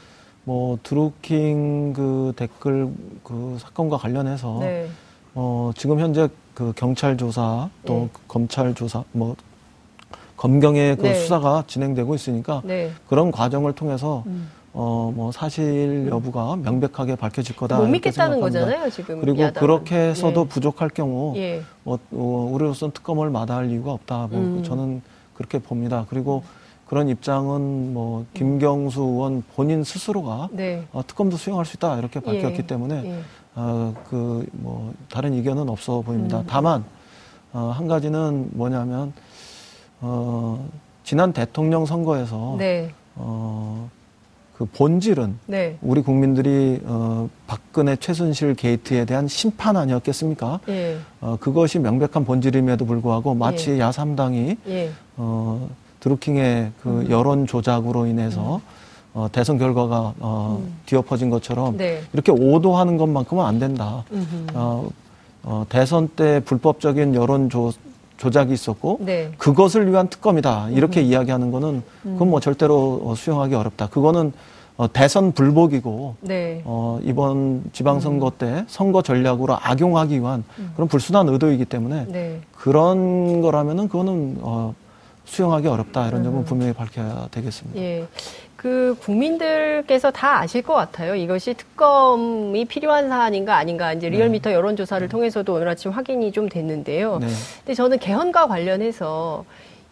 뭐 0.45 0.79
드루킹 0.81 1.91
그 1.91 2.31
댓글 2.37 2.87
그 3.25 3.57
사건과 3.59 3.97
관련해서 3.97 4.59
네. 4.61 4.87
어, 5.35 5.71
지금 5.75 5.99
현재 5.99 6.27
그 6.53 6.73
경찰 6.75 7.17
조사 7.17 7.69
또 7.85 7.93
네. 7.93 8.09
검찰 8.27 8.73
조사 8.75 9.03
뭐 9.11 9.35
검경의 10.37 10.97
그 10.97 11.03
네. 11.03 11.13
수사가 11.15 11.63
진행되고 11.67 12.15
있으니까 12.15 12.61
네. 12.65 12.91
그런 13.07 13.31
과정을 13.31 13.73
통해서 13.73 14.23
음. 14.27 14.49
어 14.73 15.11
뭐 15.15 15.31
사실 15.31 16.07
여부가 16.09 16.55
명백하게 16.55 17.15
밝혀질 17.15 17.55
거다. 17.55 17.77
못 17.79 17.87
믿겠다는 17.87 18.39
거잖아요 18.39 18.89
지금. 18.91 19.19
그리고 19.19 19.41
야당은. 19.41 19.59
그렇게 19.59 19.95
해서도 19.95 20.41
예. 20.41 20.47
부족할 20.47 20.89
경우 20.89 21.35
예. 21.37 21.61
어, 21.85 21.97
어, 22.11 22.49
우리로서는 22.53 22.91
특검을 22.93 23.29
마다할 23.31 23.71
이유가 23.71 23.91
없다. 23.91 24.27
뭐 24.29 24.39
음. 24.39 24.63
저는 24.63 25.01
그렇게 25.33 25.57
봅니다. 25.59 26.05
그리고 26.09 26.43
그런 26.85 27.09
입장은 27.09 27.93
뭐 27.93 28.25
김경수 28.35 29.01
의원 29.01 29.43
본인 29.55 29.83
스스로가 29.83 30.49
네. 30.51 30.83
어, 30.93 31.01
특검도 31.05 31.37
수용할 31.37 31.65
수 31.65 31.75
있다 31.75 31.97
이렇게 31.97 32.19
밝혔기 32.19 32.57
예. 32.59 32.67
때문에 32.67 33.01
예. 33.05 33.19
어, 33.59 33.93
그, 34.09 34.45
뭐, 34.53 34.93
다른 35.09 35.33
의견은 35.33 35.67
없어 35.67 35.99
보입니다. 36.01 36.39
음. 36.39 36.45
다만, 36.47 36.85
어, 37.51 37.73
한 37.75 37.89
가지는 37.89 38.49
뭐냐면, 38.53 39.11
어, 39.99 40.65
지난 41.03 41.33
대통령 41.33 41.85
선거에서, 41.85 42.55
네. 42.57 42.89
어, 43.15 43.89
그 44.55 44.65
본질은 44.65 45.39
네. 45.45 45.77
우리 45.81 46.01
국민들이 46.01 46.81
어, 46.83 47.29
박근혜 47.47 47.95
최순실 47.95 48.55
게이트에 48.55 49.05
대한 49.05 49.25
심판 49.25 49.77
아니었겠습니까? 49.77 50.59
예. 50.67 50.97
어, 51.21 51.37
그것이 51.39 51.79
명백한 51.79 52.25
본질임에도 52.25 52.85
불구하고 52.85 53.35
마치 53.35 53.71
예. 53.71 53.79
야삼당이 53.79 54.57
예. 54.67 54.91
어, 55.15 55.69
드루킹의 56.01 56.73
그 56.81 56.89
음. 56.89 57.09
여론 57.09 57.47
조작으로 57.47 58.05
인해서 58.07 58.57
음. 58.57 58.61
어, 59.13 59.27
대선 59.31 59.57
결과가 59.57 60.13
어, 60.19 60.61
음. 60.61 60.73
뒤엎어진 60.85 61.29
것처럼 61.29 61.77
네. 61.77 62.01
이렇게 62.13 62.31
오도하는 62.31 62.97
것만큼은 62.97 63.43
안 63.43 63.59
된다. 63.59 64.03
어, 64.53 64.89
어, 65.43 65.65
대선 65.69 66.07
때 66.09 66.41
불법적인 66.41 67.15
여론 67.15 67.49
조, 67.49 67.71
조작이 68.17 68.53
있었고 68.53 68.99
네. 69.01 69.31
그것을 69.37 69.89
위한 69.89 70.09
특검이다. 70.09 70.69
이렇게 70.69 70.99
음흠. 70.99 71.09
이야기하는 71.09 71.51
거는 71.51 71.83
그건 72.03 72.29
뭐 72.29 72.39
음. 72.39 72.41
절대로 72.41 73.01
어, 73.03 73.15
수용하기 73.15 73.55
어렵다. 73.55 73.87
그거는 73.87 74.33
어, 74.77 74.91
대선 74.91 75.33
불복이고 75.33 76.15
네. 76.21 76.61
어, 76.63 76.99
이번 77.03 77.63
지방선거 77.73 78.27
음. 78.27 78.31
때 78.37 78.65
선거 78.67 79.01
전략으로 79.01 79.57
악용하기 79.59 80.21
위한 80.21 80.45
음. 80.57 80.71
그런 80.75 80.87
불순한 80.87 81.27
의도이기 81.27 81.65
때문에 81.65 82.05
네. 82.07 82.39
그런 82.55 83.41
거라면은 83.41 83.89
그거는 83.89 84.37
어, 84.39 84.73
수용하기 85.25 85.67
어렵다 85.67 86.07
이런 86.07 86.23
점은 86.23 86.39
음. 86.39 86.45
분명히 86.45 86.71
밝혀야 86.71 87.27
되겠습니다. 87.29 87.79
예. 87.79 88.07
그 88.59 88.93
국민들께서 88.99 90.11
다 90.11 90.41
아실 90.41 90.61
것 90.61 90.73
같아요. 90.73 91.15
이것이 91.15 91.53
특검이 91.53 92.65
필요한 92.65 93.07
사안인가 93.07 93.55
아닌가 93.55 93.93
이제 93.93 94.09
네. 94.09 94.17
리얼미터 94.17 94.51
여론조사를 94.51 95.07
네. 95.07 95.09
통해서도 95.09 95.53
오늘 95.53 95.69
아침 95.69 95.91
확인이 95.91 96.33
좀 96.33 96.49
됐는데요. 96.49 97.19
네. 97.19 97.27
근데 97.59 97.73
저는 97.73 97.99
개헌과 97.99 98.47
관련해서 98.47 99.45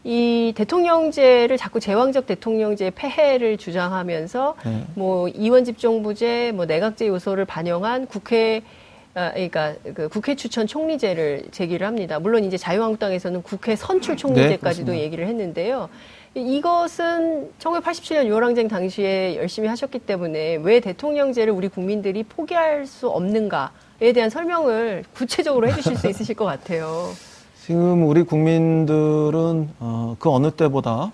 이 0.03 0.51
대통령제를 0.53 1.55
자꾸 1.55 1.79
제왕적 1.79 2.27
대통령제 2.27 2.91
폐해를 2.93 3.57
주장하면서 3.57 4.55
네. 4.65 4.83
뭐 4.95 5.29
이원 5.29 5.63
집정부제, 5.63 6.51
뭐 6.53 6.65
내각제 6.65 7.07
요소를 7.07 7.45
반영한 7.45 8.07
국회 8.07 8.57
아, 8.57 8.63
그러니까 9.13 9.73
그 9.95 10.09
국회 10.09 10.35
추천 10.35 10.67
총리제를 10.67 11.45
제기를 11.51 11.87
합니다. 11.87 12.19
물론 12.19 12.43
이제 12.43 12.57
자유한국당에서는 12.57 13.41
국회 13.41 13.75
선출 13.75 14.15
총리제까지도 14.15 14.91
네, 14.91 15.01
얘기를 15.01 15.27
했는데요. 15.27 15.89
이것은 16.35 17.51
1987년 17.59 18.27
유월항쟁 18.27 18.67
당시에 18.67 19.37
열심히 19.37 19.67
하셨기 19.67 19.99
때문에 19.99 20.57
왜 20.57 20.79
대통령제를 20.79 21.51
우리 21.51 21.67
국민들이 21.67 22.23
포기할 22.23 22.85
수 22.85 23.09
없는가에 23.09 24.13
대한 24.13 24.29
설명을 24.29 25.03
구체적으로 25.15 25.67
해주실 25.67 25.97
수 25.97 26.07
있으실 26.07 26.35
것 26.35 26.45
같아요. 26.45 27.09
지금 27.65 28.07
우리 28.07 28.23
국민들은 28.23 29.69
어, 29.79 30.15
그 30.19 30.29
어느 30.29 30.51
때보다 30.51 31.11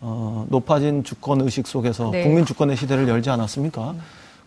어, 0.00 0.46
높아진 0.48 1.04
주권 1.04 1.40
의식 1.42 1.66
속에서 1.66 2.10
네. 2.10 2.24
국민 2.24 2.44
주권의 2.44 2.76
시대를 2.76 3.06
열지 3.06 3.30
않았습니까? 3.30 3.94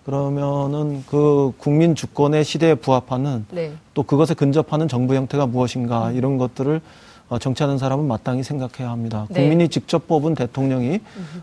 음. 0.06 0.12
그러면은 0.12 1.04
그 1.08 1.52
국민 1.58 1.96
주권의 1.96 2.44
시대에 2.44 2.76
부합하는 2.76 3.46
네. 3.52 3.74
또 3.94 4.04
그것에 4.04 4.34
근접하는 4.34 4.88
정부 4.88 5.16
형태가 5.16 5.48
무엇인가 5.48 6.10
음. 6.10 6.16
이런 6.16 6.38
것들을 6.38 6.82
어, 7.28 7.40
정치하는 7.40 7.78
사람은 7.80 8.06
마땅히 8.08 8.44
생각해야 8.44 8.92
합니다. 8.92 9.26
네. 9.30 9.42
국민이 9.42 9.68
직접 9.68 10.08
뽑은 10.08 10.36
대통령이 10.36 11.00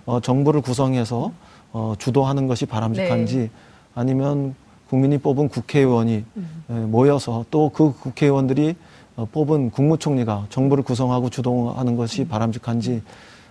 어, 0.06 0.20
정부를 0.20 0.60
구성해서 0.60 1.32
어, 1.72 1.94
주도하는 1.98 2.46
것이 2.46 2.66
바람직한지 2.66 3.36
네. 3.36 3.50
아니면 3.94 4.54
국민이 4.88 5.18
뽑은 5.18 5.48
국회의원이 5.48 6.24
음. 6.36 6.88
모여서 6.90 7.44
또 7.50 7.70
그 7.70 7.92
국회의원들이 7.98 8.76
어, 9.16 9.26
뽑은 9.30 9.70
국무총리가 9.70 10.46
정부를 10.50 10.84
구성하고 10.84 11.30
주동하는 11.30 11.96
것이 11.96 12.22
음. 12.22 12.28
바람직한지 12.28 13.02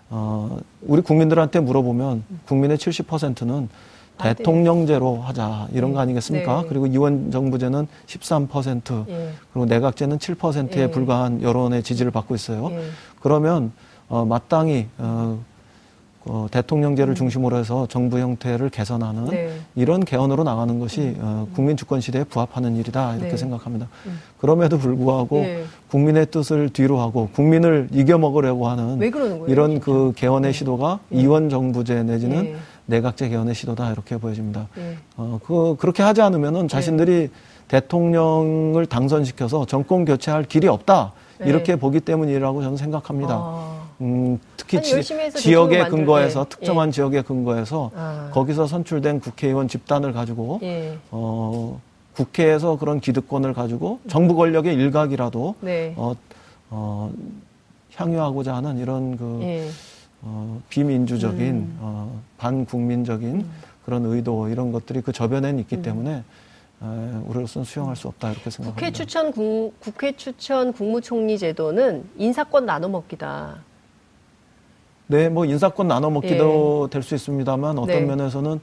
어, 0.10 0.58
우리 0.82 1.02
국민들한테 1.02 1.60
물어보면 1.60 2.24
국민의 2.46 2.78
70%는 2.78 3.70
아, 3.72 4.01
대통령제로 4.18 5.18
하자 5.22 5.68
이런 5.74 5.92
네. 5.92 5.96
거 5.96 6.02
아니겠습니까? 6.02 6.62
네. 6.62 6.68
그리고 6.68 6.88
이원 6.88 7.32
정부제는 7.32 7.88
13% 8.06 9.10
예. 9.10 9.30
그리고 9.52 9.66
내각제는 9.66 10.18
7%에 10.20 10.82
예. 10.82 10.92
불과한 10.92 11.42
여론의 11.42 11.84
지지를 11.84 12.12
받고 12.12 12.36
있어요. 12.36 12.70
예. 12.72 12.82
그러면 13.20 13.72
어, 14.10 14.26
마땅히 14.26 14.88
어, 14.98 15.40
어, 16.26 16.48
대통령제를 16.52 17.14
음. 17.14 17.16
중심으로 17.16 17.58
해서 17.58 17.88
정부 17.88 18.20
형태를 18.20 18.70
개선하는 18.70 19.26
네. 19.26 19.60
이런 19.76 20.06
개헌으로 20.06 20.44
나가는 20.44 20.80
것이 20.80 21.02
음. 21.02 21.18
어, 21.20 21.48
국민 21.56 21.76
주권 21.76 22.00
시대에 22.00 22.24
부합하는 22.24 22.76
일이다 22.76 23.16
이렇게 23.16 23.32
네. 23.32 23.38
생각합니다. 23.38 23.88
음. 24.06 24.20
그럼에도 24.38 24.78
불구하고 24.78 25.42
네. 25.42 25.64
국민의 25.90 26.28
뜻을 26.28 26.70
뒤로 26.70 27.00
하고 27.00 27.30
국민을 27.34 27.88
이겨 27.92 28.20
먹으려고 28.20 28.68
하는 28.68 29.00
이런 29.48 29.80
그 29.80 30.14
개헌의 30.16 30.52
네. 30.52 30.58
시도가 30.58 31.00
네. 31.10 31.22
이원 31.22 31.50
정부제 31.50 32.04
내지는 32.04 32.56
내각제 32.92 33.30
개헌의 33.30 33.56
시도다 33.56 33.92
이렇게 33.92 34.18
보여집니다. 34.18 34.68
네. 34.76 34.98
어, 35.18 35.40
그 35.44 35.76
그렇게 35.80 36.04
하지 36.04 36.22
않으면은 36.22 36.68
자신들이 36.68 37.12
네. 37.12 37.30
대통령을 37.70 38.86
당선시켜서 38.86 39.66
정권 39.66 40.04
교체할 40.04 40.44
길이 40.44 40.68
없다 40.68 41.14
네. 41.40 41.50
이렇게 41.50 41.78
보기 41.78 42.02
때문이라고 42.02 42.62
저는 42.62 42.78
생각합니다. 42.78 43.34
아. 43.34 43.82
음, 44.02 44.40
특히 44.58 44.82
지, 44.82 45.54
역에 45.54 45.86
근거해서 45.86 46.46
특정한 46.50 46.88
예. 46.88 46.92
지역에 46.92 47.22
근거해서 47.22 47.92
아. 47.96 48.30
거기서 48.34 48.66
선출된 48.66 49.20
국회의원 49.20 49.68
집단을 49.68 50.12
가지고 50.12 50.60
예. 50.64 50.98
어, 51.12 51.80
국회에서 52.16 52.78
그런 52.78 53.00
기득권을 53.00 53.54
가지고 53.54 54.00
정부 54.10 54.36
권력의 54.36 54.74
일각이라도 54.74 55.56
네. 55.62 55.94
어, 55.98 56.14
어, 56.72 57.12
향유하고자 57.96 58.56
하는 58.56 58.80
이런 58.80 59.18
그 59.18 59.40
예. 59.44 59.70
어, 60.24 60.62
비민주적인 60.70 61.40
음. 61.48 61.78
어, 61.80 62.22
반국민적인 62.38 63.28
음. 63.36 63.52
그런 63.86 64.06
의도 64.06 64.48
이런 64.50 64.72
것들이 64.72 65.02
그 65.02 65.12
저변에는 65.12 65.60
있기 65.60 65.78
음. 65.78 65.82
때문에 65.82 66.12
에, 66.84 66.86
우리로서는 67.26 67.66
수용할 67.66 67.96
수 67.96 68.08
없다 68.08 68.32
이렇게 68.32 68.50
생각합니다. 68.50 68.76
국회 68.76 68.92
추천 68.92 69.32
국, 69.32 69.74
국회 69.80 70.12
추천 70.16 70.74
국무총리 70.74 71.38
제도는 71.38 72.06
인사권 72.18 72.66
나눠 72.66 72.90
먹기다. 72.90 73.56
네, 75.08 75.30
뭐 75.30 75.46
인사권 75.46 75.88
나눠 75.88 76.10
먹기도 76.10 76.86
예. 76.88 76.90
될수 76.92 77.16
있습니다만 77.16 77.78
어떤 77.78 77.88
네. 77.96 78.02
면에서는 78.02 78.60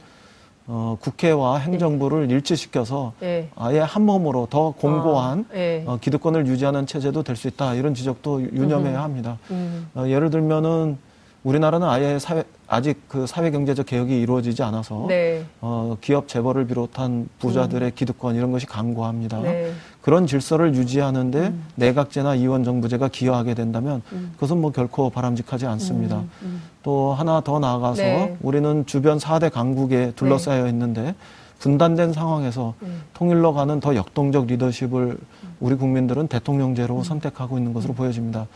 어, 0.70 0.96
국회와 1.00 1.58
행정부를 1.58 2.28
네. 2.28 2.34
일치시켜서 2.34 3.12
네. 3.20 3.48
아예 3.56 3.80
한 3.80 4.02
몸으로 4.04 4.46
더 4.50 4.70
공고한 4.72 5.46
아, 5.50 5.54
네. 5.54 5.82
어, 5.86 5.98
기득권을 6.00 6.46
유지하는 6.46 6.86
체제도 6.86 7.22
될 7.22 7.36
수 7.36 7.48
있다 7.48 7.74
이런 7.74 7.94
지적도 7.94 8.42
유념해야 8.42 9.02
합니다. 9.02 9.38
음. 9.50 9.88
어, 9.94 10.04
예를 10.08 10.30
들면은 10.30 10.98
우리나라는 11.44 11.86
아예 11.86 12.18
사회, 12.18 12.42
아직 12.66 13.00
그 13.08 13.26
사회 13.26 13.50
경제적 13.50 13.86
개혁이 13.86 14.20
이루어지지 14.20 14.62
않아서 14.62 15.06
네. 15.08 15.44
어, 15.60 15.96
기업 16.00 16.28
재벌을 16.28 16.66
비롯한 16.66 17.28
부자들의 17.38 17.88
음. 17.88 17.92
기득권 17.94 18.34
이런 18.34 18.50
것이 18.50 18.66
강고합니다. 18.66 19.40
네. 19.40 19.72
그런 20.00 20.26
질서를 20.26 20.74
유지하는데 20.74 21.38
음. 21.38 21.64
내각제나 21.76 22.34
이원 22.34 22.64
정부제가 22.64 23.08
기여하게 23.08 23.54
된다면 23.54 24.02
음. 24.12 24.32
그것은 24.34 24.60
뭐 24.60 24.72
결코 24.72 25.10
바람직하지 25.10 25.66
않습니다. 25.66 26.18
음, 26.18 26.30
음. 26.42 26.62
또 26.82 27.14
하나 27.14 27.40
더 27.40 27.58
나아가서 27.58 28.02
네. 28.02 28.36
우리는 28.40 28.84
주변 28.86 29.18
4대 29.18 29.52
강국에 29.52 30.12
둘러싸여 30.16 30.64
네. 30.64 30.70
있는데 30.70 31.14
분단된 31.60 32.12
상황에서 32.12 32.74
음. 32.82 33.02
통일로 33.14 33.52
가는 33.54 33.80
더 33.80 33.94
역동적 33.94 34.46
리더십을 34.46 35.18
우리 35.60 35.74
국민들은 35.74 36.28
대통령제로 36.28 37.02
선택하고 37.02 37.58
있는 37.58 37.72
것으로 37.72 37.94
보여집니다. 37.94 38.46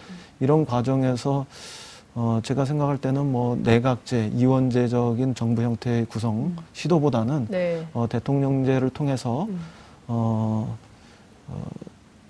이런 0.41 0.67
과정에서 0.67 1.47
어, 2.15 2.41
제가 2.43 2.65
생각할 2.65 2.99
때는 2.99 3.33
뭐 3.33 3.57
내각제, 3.63 4.33
이원제적인 4.35 5.35
정부 5.35 5.63
형태의 5.63 6.07
구성 6.07 6.37
음. 6.37 6.57
시도보다는 6.75 7.47
네. 7.49 7.87
어, 7.95 8.07
대통령제를 8.09 8.91
통해서 8.91 9.45
음. 9.45 9.61
어, 10.09 10.77
어, 11.49 11.65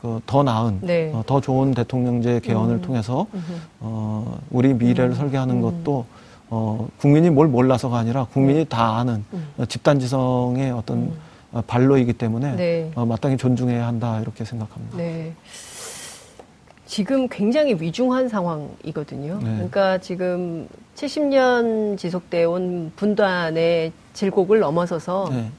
그 0.00 0.20
더 0.26 0.42
나은, 0.42 0.80
네. 0.82 1.12
어, 1.14 1.22
더 1.24 1.40
좋은 1.40 1.74
대통령제 1.74 2.40
개헌을 2.40 2.76
음. 2.76 2.82
통해서 2.82 3.26
어, 3.78 4.38
우리 4.50 4.74
미래를 4.74 5.10
음. 5.10 5.14
설계하는 5.14 5.56
음. 5.56 5.62
것도 5.62 6.04
어, 6.50 6.88
국민이 6.98 7.30
뭘 7.30 7.46
몰라서가 7.46 7.98
아니라 7.98 8.24
국민이 8.24 8.60
네. 8.60 8.64
다 8.64 8.98
아는 8.98 9.24
음. 9.32 9.46
어, 9.58 9.64
집단지성의 9.64 10.72
어떤 10.72 11.12
어, 11.52 11.62
발로이기 11.66 12.14
때문에 12.14 12.56
네. 12.56 12.90
어, 12.96 13.06
마땅히 13.06 13.36
존중해야 13.36 13.86
한다 13.86 14.20
이렇게 14.20 14.44
생각합니다. 14.44 14.96
네. 14.96 15.32
지금 16.92 17.26
굉장히 17.26 17.72
위중한 17.72 18.28
상황이거든요. 18.28 19.38
네. 19.42 19.55
그러니까 19.55 19.96
지금 19.96 20.68
70년 20.94 21.96
지속돼 21.96 22.44
온 22.44 22.92
분단의 22.96 23.92
질곡을 24.12 24.61
넘어서서 24.61 25.31
네. 25.33 25.50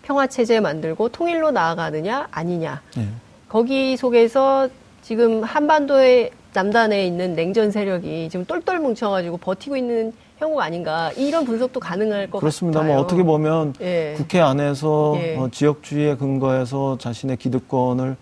평화 0.00 0.26
체제 0.26 0.58
만들고 0.58 1.10
통일로 1.10 1.50
나아가느냐 1.50 2.28
아니냐. 2.30 2.80
네. 2.96 3.08
거기 3.46 3.98
속에서 3.98 4.70
지금 5.02 5.44
한반도의 5.44 6.30
남단에 6.54 7.06
있는 7.06 7.34
냉전 7.34 7.70
세력이 7.70 8.30
지금 8.30 8.46
똘똘 8.46 8.78
뭉쳐가지고 8.78 9.36
버티고 9.36 9.76
있는 9.76 10.14
형국 10.38 10.62
아닌가 10.62 11.12
이런 11.18 11.44
분석도 11.44 11.78
가능할 11.78 12.30
것 12.30 12.38
그렇습니다. 12.38 12.80
같아요. 12.80 12.94
뭐 12.94 13.04
어떻게 13.04 13.22
보면 13.22 13.74
예. 13.82 14.14
국회 14.16 14.40
안에서 14.40 15.14
예. 15.20 15.36
어, 15.36 15.50
지역주의에 15.52 16.16
근거해서 16.16 16.96
자신의 16.96 17.36
기득권을 17.36 18.16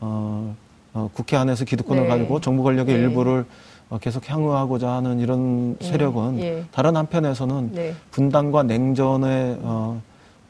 어, 0.00 0.54
어, 0.92 1.08
국회 1.12 1.36
안에서 1.36 1.64
기득권을 1.64 2.04
네. 2.04 2.08
가지고 2.08 2.40
정부 2.40 2.62
권력의 2.62 2.94
네. 2.94 3.00
일부를 3.02 3.44
어, 3.90 3.98
계속 3.98 4.28
향유하고자 4.28 4.88
하는 4.88 5.18
이런 5.18 5.76
예. 5.80 5.84
세력은 5.84 6.40
예. 6.40 6.64
다른 6.70 6.96
한편에서는 6.96 7.72
네. 7.72 7.94
분단과 8.10 8.62
냉전의 8.64 9.58
어, 9.62 10.00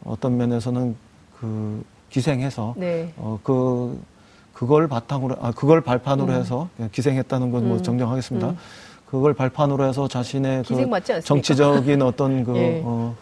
어떤 0.05 0.37
면에서는 0.37 0.96
그 1.38 1.83
기생해서 2.11 2.74
네. 2.76 3.12
어, 3.16 3.38
그 3.42 4.00
그걸 4.53 4.88
바탕으로 4.88 5.37
아 5.40 5.53
그걸 5.53 5.81
발판으로 5.81 6.33
음. 6.33 6.38
해서 6.38 6.68
기생했다는 6.92 7.50
건뭐 7.50 7.79
음. 7.79 7.83
정정하겠습니다. 7.83 8.50
음. 8.50 8.57
그걸 9.07 9.33
발판으로 9.35 9.85
해서 9.87 10.07
자신의 10.07 10.64
그 10.64 11.20
정치적인 11.24 12.03
어떤 12.03 12.44
그 12.44 12.57
예. 12.57 12.83
어, 12.85 13.16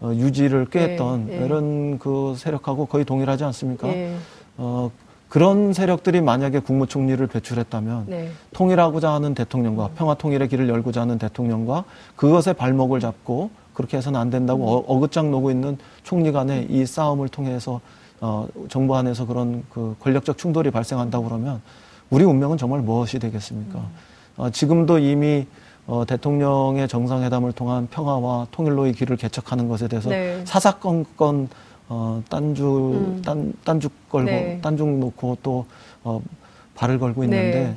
어, 0.00 0.12
유지를 0.14 0.66
꾀했던 0.70 1.28
예. 1.28 1.40
예. 1.40 1.44
이런 1.44 1.98
그 1.98 2.34
세력하고 2.38 2.86
거의 2.86 3.04
동일하지 3.04 3.44
않습니까? 3.44 3.88
예. 3.88 4.16
어, 4.56 4.90
그런 5.28 5.72
세력들이 5.72 6.20
만약에 6.22 6.60
국무총리를 6.60 7.26
배출했다면 7.26 8.04
네. 8.08 8.30
통일하고자 8.54 9.12
하는 9.12 9.34
대통령과 9.34 9.86
음. 9.86 9.90
평화 9.94 10.14
통일의 10.14 10.48
길을 10.48 10.68
열고자 10.68 11.02
하는 11.02 11.18
대통령과 11.18 11.84
그것에 12.16 12.54
발목을 12.54 13.00
잡고 13.00 13.50
그렇게 13.74 13.98
해서는 13.98 14.18
안 14.18 14.30
된다고 14.30 14.62
음. 14.62 14.68
어, 14.68 14.94
어긋장 14.96 15.30
놓고 15.30 15.50
있는 15.50 15.76
총리 16.02 16.32
간의 16.32 16.66
이 16.70 16.86
싸움을 16.86 17.28
통해서 17.28 17.80
어, 18.20 18.48
정부 18.68 18.96
안에서 18.96 19.26
그런 19.26 19.64
그 19.70 19.94
권력적 20.00 20.38
충돌이 20.38 20.70
발생한다고 20.70 21.24
그러면 21.24 21.60
우리 22.10 22.24
운명은 22.24 22.56
정말 22.56 22.80
무엇이 22.80 23.18
되겠습니까? 23.18 23.78
음. 23.78 23.88
어, 24.38 24.50
지금도 24.50 24.98
이미 24.98 25.46
어, 25.86 26.04
대통령의 26.06 26.88
정상회담을 26.88 27.52
통한 27.52 27.86
평화와 27.90 28.46
통일로의 28.50 28.92
길을 28.94 29.16
개척하는 29.16 29.68
것에 29.68 29.88
대해서 29.88 30.08
네. 30.08 30.42
사사건건 30.44 31.48
어, 31.88 32.22
딴주, 32.28 32.64
음. 32.64 33.22
딴, 33.22 33.52
딴죽 33.64 33.92
걸고, 34.10 34.30
네. 34.30 34.60
딴죽 34.60 34.88
놓고 34.88 35.38
또, 35.42 35.66
어, 36.04 36.20
발을 36.74 36.98
걸고 36.98 37.24
있는데, 37.24 37.60
네. 37.60 37.76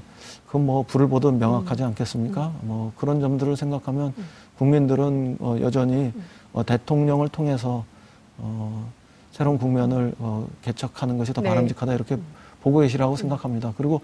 그건 0.51 0.65
뭐 0.65 0.83
불을 0.83 1.07
보듯 1.07 1.33
명확하지 1.35 1.83
음. 1.83 1.87
않겠습니까? 1.87 2.47
음. 2.47 2.67
뭐 2.67 2.91
그런 2.97 3.21
점들을 3.21 3.55
생각하면 3.55 4.13
음. 4.17 4.25
국민들은 4.57 5.37
어, 5.39 5.55
여전히 5.61 6.11
음. 6.13 6.23
어, 6.51 6.63
대통령을 6.65 7.29
통해서 7.29 7.85
어, 8.37 8.85
새로운 9.31 9.57
국면을 9.57 10.13
어, 10.19 10.45
개척하는 10.61 11.17
것이 11.17 11.31
더 11.31 11.41
네. 11.41 11.47
바람직하다 11.47 11.93
이렇게 11.93 12.17
보고 12.61 12.79
계시라고 12.79 13.15
생각합니다. 13.15 13.73
그리고 13.77 14.01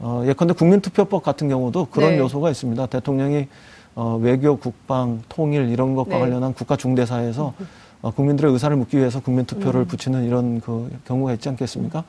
어, 0.00 0.24
예컨대 0.26 0.54
국민투표법 0.54 1.22
같은 1.22 1.48
경우도 1.48 1.86
그런 1.86 2.10
네. 2.10 2.18
요소가 2.18 2.50
있습니다. 2.50 2.86
대통령이 2.86 3.46
어, 3.94 4.18
외교, 4.20 4.56
국방, 4.56 5.22
통일 5.28 5.68
이런 5.68 5.94
것과 5.94 6.16
네. 6.16 6.20
관련한 6.20 6.54
국가 6.54 6.74
중대사에서 6.74 7.54
어, 7.56 7.66
국민들의 8.10 8.52
의사를 8.52 8.76
묻기 8.76 8.98
위해서 8.98 9.20
국민 9.20 9.46
투표를 9.46 9.82
음. 9.82 9.86
붙이는 9.86 10.24
이런 10.24 10.60
그 10.60 10.90
경우가 11.06 11.32
있지 11.34 11.48
않겠습니까? 11.48 12.04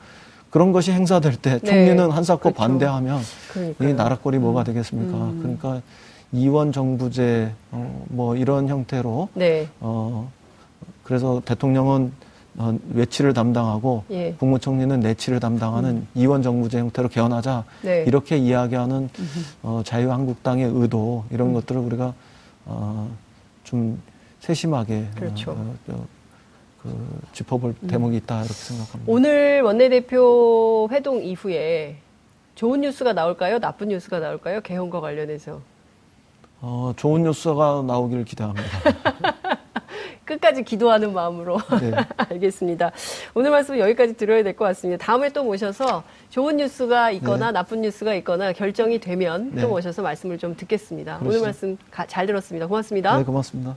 그런 0.50 0.72
것이 0.72 0.92
행사될 0.92 1.36
때 1.36 1.58
네. 1.58 1.66
총리는 1.66 2.10
한사코 2.10 2.40
그렇죠. 2.40 2.56
반대하면 2.56 3.20
그러니까요. 3.52 3.88
이 3.88 3.94
나라꼴이 3.94 4.38
뭐가 4.38 4.62
음. 4.62 4.64
되겠습니까? 4.64 5.16
음. 5.16 5.38
그러니까 5.40 5.82
이원 6.32 6.72
정부제 6.72 7.52
어, 7.72 8.04
뭐 8.08 8.36
이런 8.36 8.68
형태로 8.68 9.28
네. 9.34 9.68
어 9.80 10.30
그래서 11.02 11.40
대통령은 11.44 12.12
어, 12.58 12.76
외치를 12.94 13.34
담당하고 13.34 14.04
예. 14.10 14.34
국무총리는 14.38 14.98
내치를 15.00 15.40
담당하는 15.40 15.90
음. 15.90 16.08
이원 16.14 16.42
정부제 16.42 16.78
형태로 16.78 17.08
개헌하자 17.08 17.64
네. 17.82 18.04
이렇게 18.06 18.38
이야기하는 18.38 19.10
어, 19.62 19.82
자유한국당의 19.84 20.70
의도 20.72 21.24
이런 21.30 21.48
음. 21.48 21.54
것들을 21.54 21.80
우리가 21.80 22.14
어, 22.64 23.10
좀 23.64 24.00
세심하게 24.40 25.08
그렇죠. 25.16 25.52
어, 25.52 25.74
어, 25.88 26.06
그 26.82 27.20
짚어볼 27.32 27.74
음. 27.82 27.88
대목이 27.88 28.16
있다 28.18 28.38
이렇게 28.40 28.52
생각합니다. 28.52 29.12
오늘 29.12 29.62
원내대표 29.62 30.88
회동 30.92 31.22
이후에 31.22 31.96
좋은 32.54 32.80
뉴스가 32.80 33.12
나올까요? 33.12 33.58
나쁜 33.58 33.88
뉴스가 33.88 34.18
나올까요? 34.20 34.60
개헌과 34.60 35.00
관련해서. 35.00 35.60
어, 36.60 36.92
좋은 36.96 37.22
뉴스가 37.24 37.84
나오기를 37.86 38.24
기대합니다. 38.24 38.66
끝까지 40.24 40.64
기도하는 40.64 41.12
마음으로 41.12 41.56
네. 41.80 41.92
알겠습니다. 42.16 42.90
오늘 43.34 43.50
말씀 43.52 43.78
여기까지 43.78 44.14
들어야 44.14 44.42
될 44.42 44.56
것 44.56 44.64
같습니다. 44.64 45.04
다음에 45.04 45.28
또 45.28 45.44
모셔서 45.44 46.02
좋은 46.30 46.56
뉴스가 46.56 47.12
있거나 47.12 47.46
네. 47.46 47.52
나쁜 47.52 47.82
뉴스가 47.82 48.12
있거나 48.16 48.52
결정이 48.52 48.98
되면 48.98 49.52
네. 49.54 49.62
또 49.62 49.68
모셔서 49.68 50.02
말씀을 50.02 50.38
좀 50.38 50.56
듣겠습니다. 50.56 51.18
그렇습니다. 51.18 51.28
오늘 51.30 51.46
말씀 51.46 51.76
가, 51.92 52.06
잘 52.06 52.26
들었습니다. 52.26 52.66
고맙습니다. 52.66 53.16
네, 53.18 53.22
고맙습니다. 53.24 53.76